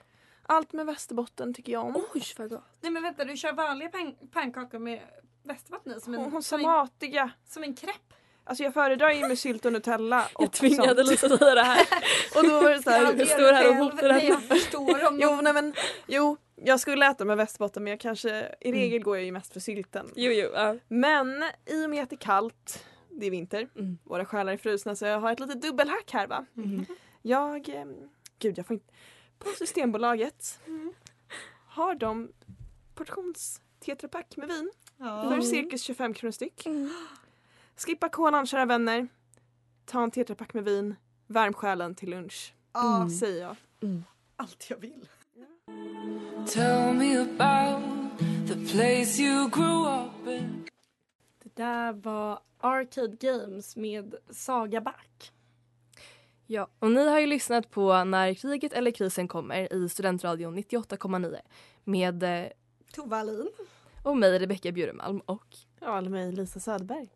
Allt 0.47 0.73
med 0.73 0.85
västerbotten 0.85 1.53
tycker 1.53 1.71
jag 1.71 1.85
om. 1.85 1.95
Oj 2.13 2.23
vad 2.37 2.49
gott. 2.49 2.63
Nej 2.81 2.91
men 2.91 3.03
vänta, 3.03 3.25
du 3.25 3.37
kör 3.37 3.53
vanliga 3.53 3.89
pan- 3.89 4.15
pannkakor 4.33 4.79
med 4.79 4.99
västervatten 5.45 5.97
i? 5.97 6.01
Som 6.01 6.13
en, 6.13 6.19
Hon, 6.19 6.31
hon 6.31 6.43
sa 6.43 6.57
matiga. 6.57 7.31
som 7.47 7.63
en 7.63 7.73
krepp? 7.75 7.95
Alltså 8.47 8.63
jag 8.63 8.73
föredrar 8.73 9.11
ju 9.11 9.27
med 9.27 9.39
sylt 9.39 9.65
och 9.65 9.73
Nutella. 9.73 10.27
Och 10.35 10.43
Jag 10.43 10.51
tvingade 10.51 10.95
sånt. 10.95 11.09
Lisa 11.09 11.33
att 11.33 11.39
säga 11.39 11.55
det 11.55 11.61
här. 11.63 11.81
Och 12.37 12.43
då 12.49 12.61
var 12.61 12.69
det 12.69 12.83
så 12.83 12.89
här, 12.89 13.13
Jag 13.17 13.27
står 13.27 13.53
här 13.53 13.69
och 13.69 13.75
hotar 13.75 14.09
henne. 14.09 14.23
jag 14.25 14.43
förstår 14.43 15.07
om 15.07 15.19
Jo, 15.21 15.39
nej 15.41 15.53
men, 15.53 15.73
jo, 16.07 16.37
jag 16.55 16.79
skulle 16.79 17.07
äta 17.11 17.25
med 17.25 17.37
västerbotten 17.37 17.83
men 17.83 17.91
jag 17.91 17.99
kanske, 17.99 18.55
i 18.61 18.71
regel 18.71 19.03
går 19.03 19.15
jag 19.17 19.25
ju 19.25 19.31
mest 19.31 19.53
för 19.53 19.59
sylten. 19.59 20.11
Jo 20.15 20.31
jo. 20.31 20.49
Ja. 20.53 20.75
Men 20.87 21.43
i 21.65 21.85
och 21.85 21.89
med 21.89 22.03
att 22.03 22.09
det 22.09 22.15
är 22.15 22.17
kallt, 22.17 22.85
det 23.09 23.25
är 23.25 23.31
vinter, 23.31 23.67
Mm. 23.75 23.97
våra 24.03 24.25
själar 24.25 24.53
är 24.53 24.57
frusna 24.57 24.95
så 24.95 25.05
jag 25.05 25.19
har 25.19 25.31
ett 25.31 25.39
litet 25.39 25.61
dubbelhack 25.61 26.11
här 26.13 26.27
va. 26.27 26.45
Mm. 26.57 26.85
Jag, 27.21 27.69
eh, 27.69 27.85
gud 28.39 28.57
jag 28.57 28.67
får 28.67 28.73
inte, 28.73 28.93
på 29.39 29.49
Systembolaget 29.49 30.59
har 31.69 31.95
de 31.95 32.31
portions 32.95 33.61
tetrapack 33.85 34.37
med 34.37 34.47
vin 34.47 34.71
Ja. 34.97 35.29
för 35.29 35.41
cirkus 35.41 35.81
25 35.81 36.13
kronor 36.13 36.31
styck. 36.31 36.65
Mm. 36.65 36.89
Skippa 37.77 38.09
kolan 38.09 38.45
kära 38.47 38.65
vänner. 38.65 39.07
Ta 39.85 40.03
en 40.03 40.11
tetrapack 40.11 40.53
med 40.53 40.63
vin. 40.63 40.95
Värm 41.27 41.53
själen 41.53 41.95
till 41.95 42.09
lunch. 42.09 42.53
Ja, 42.73 42.95
Mm. 42.97 43.09
Säger 43.09 43.41
jag. 43.41 43.55
allt 44.35 44.69
jag 44.69 44.77
vill. 44.77 45.07
Tell 46.53 46.93
me 46.93 47.17
about 47.17 47.83
the 48.47 48.55
place 48.77 49.21
you 49.21 49.49
grew 49.49 49.87
up 49.87 50.27
in. 50.27 50.65
Det 51.43 51.55
där 51.55 51.93
var 51.93 52.39
Arcade 52.59 53.15
Games 53.19 53.75
med 53.75 54.15
Saga 54.29 54.81
Back. 54.81 55.31
Ja, 56.47 56.67
och 56.79 56.91
ni 56.91 57.09
har 57.09 57.19
ju 57.19 57.27
lyssnat 57.27 57.71
på 57.71 58.03
När 58.03 58.33
kriget 58.33 58.73
eller 58.73 58.91
krisen 58.91 59.27
kommer 59.27 59.73
i 59.73 59.89
Studentradion 59.89 60.57
98,9 60.57 61.37
med 61.83 62.23
eh, 62.23 62.51
Tove 62.93 63.15
Alin. 63.17 63.49
Och 64.05 64.17
mig 64.17 64.39
Rebecka 64.39 64.71
Bjuremalm 64.71 65.19
och 65.19 65.55
eller 65.81 66.09
mig 66.09 66.31
Lisa 66.31 66.59
Söderberg. 66.59 67.09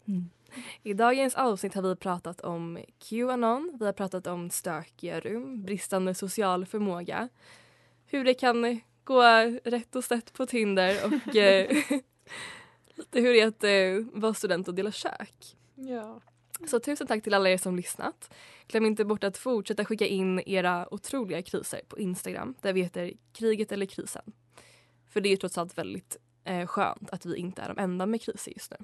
i 0.84 0.94
dagens 0.94 1.36
avsnitt 1.36 1.74
har 1.74 1.82
vi 1.82 1.96
pratat 1.96 2.42
om 2.42 2.80
Qanon, 3.00 3.78
vi 3.80 3.86
har 3.86 3.94
pratat 3.94 4.28
om 4.28 4.50
stökiga 4.50 5.20
rum, 5.20 5.64
bristande 5.64 6.14
social 6.14 6.66
förmåga, 6.66 7.30
hur 8.06 8.24
det 8.24 8.34
kan 8.34 8.82
gå 9.04 9.24
rätt 9.64 9.96
och 9.96 10.04
snett 10.04 10.34
på 10.34 10.46
Tinder 10.46 10.98
och 11.06 11.36
eh, 11.36 11.70
lite 12.96 13.20
hur 13.20 13.34
det 13.34 13.42
är 13.42 13.48
att 13.48 13.64
eh, 13.64 14.20
vara 14.22 14.34
student 14.34 14.68
och 14.68 14.74
dela 14.74 14.92
kök. 14.92 15.56
Ja. 15.76 16.22
Så 16.68 16.80
tusen 16.80 17.08
tack 17.08 17.24
till 17.24 17.34
alla 17.34 17.50
er 17.50 17.58
som 17.58 17.76
lyssnat. 17.76 18.34
Glöm 18.68 18.86
inte 18.86 19.06
bort 19.06 19.24
att 19.24 19.38
fortsätta 19.38 19.86
skicka 19.86 20.06
in 20.06 20.40
era 20.46 20.94
otroliga 20.94 21.42
kriser 21.42 21.82
på 21.88 22.00
Instagram 22.00 22.56
där 22.62 22.74
vi 22.74 22.82
heter 22.82 23.14
kriget 23.34 23.72
eller 23.72 23.86
krisen. 23.86 24.34
För 25.10 25.22
det 25.22 25.30
är 25.30 25.38
trots 25.38 25.58
allt 25.58 25.78
väldigt 25.78 26.18
eh, 26.50 26.68
skönt 26.68 27.10
att 27.14 27.26
vi 27.26 27.38
inte 27.38 27.62
är 27.62 27.68
de 27.74 27.82
enda 27.82 28.06
med 28.06 28.22
kriser 28.22 28.52
just 28.52 28.72
nu. 28.72 28.78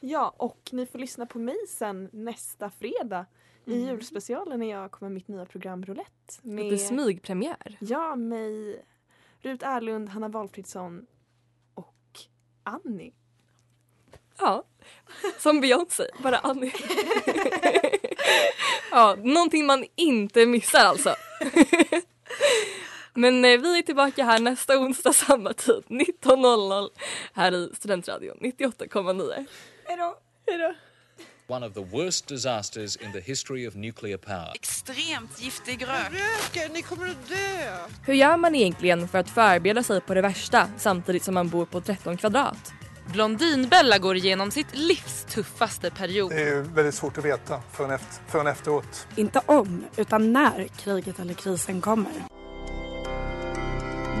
Ja, 0.00 0.34
och 0.36 0.68
ni 0.72 0.86
får 0.86 0.98
lyssna 0.98 1.26
på 1.26 1.38
mig 1.38 1.56
sen 1.68 2.08
nästa 2.12 2.70
fredag 2.70 3.26
i 3.64 3.74
Mm. 3.74 3.86
julspecialen 3.88 4.60
när 4.60 4.70
jag 4.70 4.90
kommer 4.90 5.10
med 5.10 5.14
mitt 5.14 5.28
nya 5.28 5.46
program 5.46 5.84
Roulette. 5.84 6.10
Lite 6.42 6.78
smygpremiär. 6.78 7.76
Ja, 7.80 8.16
mig, 8.16 8.84
Rut 9.40 9.62
Erlund, 9.62 10.08
Hanna 10.08 10.28
Valfridsson 10.28 11.06
och 11.74 11.94
Annie. 12.62 13.12
Ja, 14.38 14.64
som 15.38 15.60
Beyoncé, 15.60 16.04
bara 16.22 16.38
Annie. 16.38 16.72
ja, 18.90 19.16
någonting 19.22 19.66
man 19.66 19.84
inte 19.94 20.46
missar 20.46 20.84
alltså. 20.84 21.14
Men 23.14 23.44
eh, 23.44 23.60
vi 23.60 23.78
är 23.78 23.82
tillbaka 23.82 24.24
här 24.24 24.40
nästa 24.40 24.78
onsdag 24.78 25.12
samma 25.12 25.52
tid, 25.52 25.82
19.00 25.88 26.88
här 27.32 27.54
i 27.54 27.70
Studentradion 27.76 28.36
98,9. 28.40 29.46
Hejdå! 29.86 30.14
Hejdå! 30.46 30.74
One 31.48 31.66
of 31.66 31.74
the 31.74 31.80
worst 31.80 32.26
disasters 32.26 32.96
in 32.96 33.12
the 33.12 33.20
history 33.20 33.68
of 33.68 33.74
nuclear 33.74 34.16
power. 34.16 34.52
Extremt 34.54 35.42
giftig 35.42 35.82
rök. 35.82 36.12
Röker, 36.12 36.72
ni 36.72 36.82
kommer 36.82 37.08
att 37.08 37.28
dö. 37.28 37.76
Hur 38.06 38.14
gör 38.14 38.36
man 38.36 38.54
egentligen 38.54 39.08
för 39.08 39.18
att 39.18 39.30
förbereda 39.30 39.82
sig 39.82 40.00
på 40.00 40.14
det 40.14 40.22
värsta 40.22 40.68
samtidigt 40.78 41.24
som 41.24 41.34
man 41.34 41.48
bor 41.48 41.66
på 41.66 41.80
13 41.80 42.16
kvadrat? 42.16 42.72
Blondinbella 43.12 43.98
går 43.98 44.16
igenom 44.16 44.50
sitt 44.50 44.74
livs 44.76 45.24
tuffaste 45.24 45.90
period. 45.90 46.30
Det 46.30 46.42
är 46.42 46.60
väldigt 46.60 46.94
svårt 46.94 47.18
att 47.18 47.24
veta 47.24 47.60
förrän, 47.72 47.90
efter, 47.90 48.22
förrän 48.26 48.46
efteråt. 48.46 49.06
Inte 49.16 49.40
om, 49.46 49.84
utan 49.96 50.32
när 50.32 50.68
kriget 50.68 51.20
eller 51.20 51.34
krisen 51.34 51.80
kommer. 51.80 52.31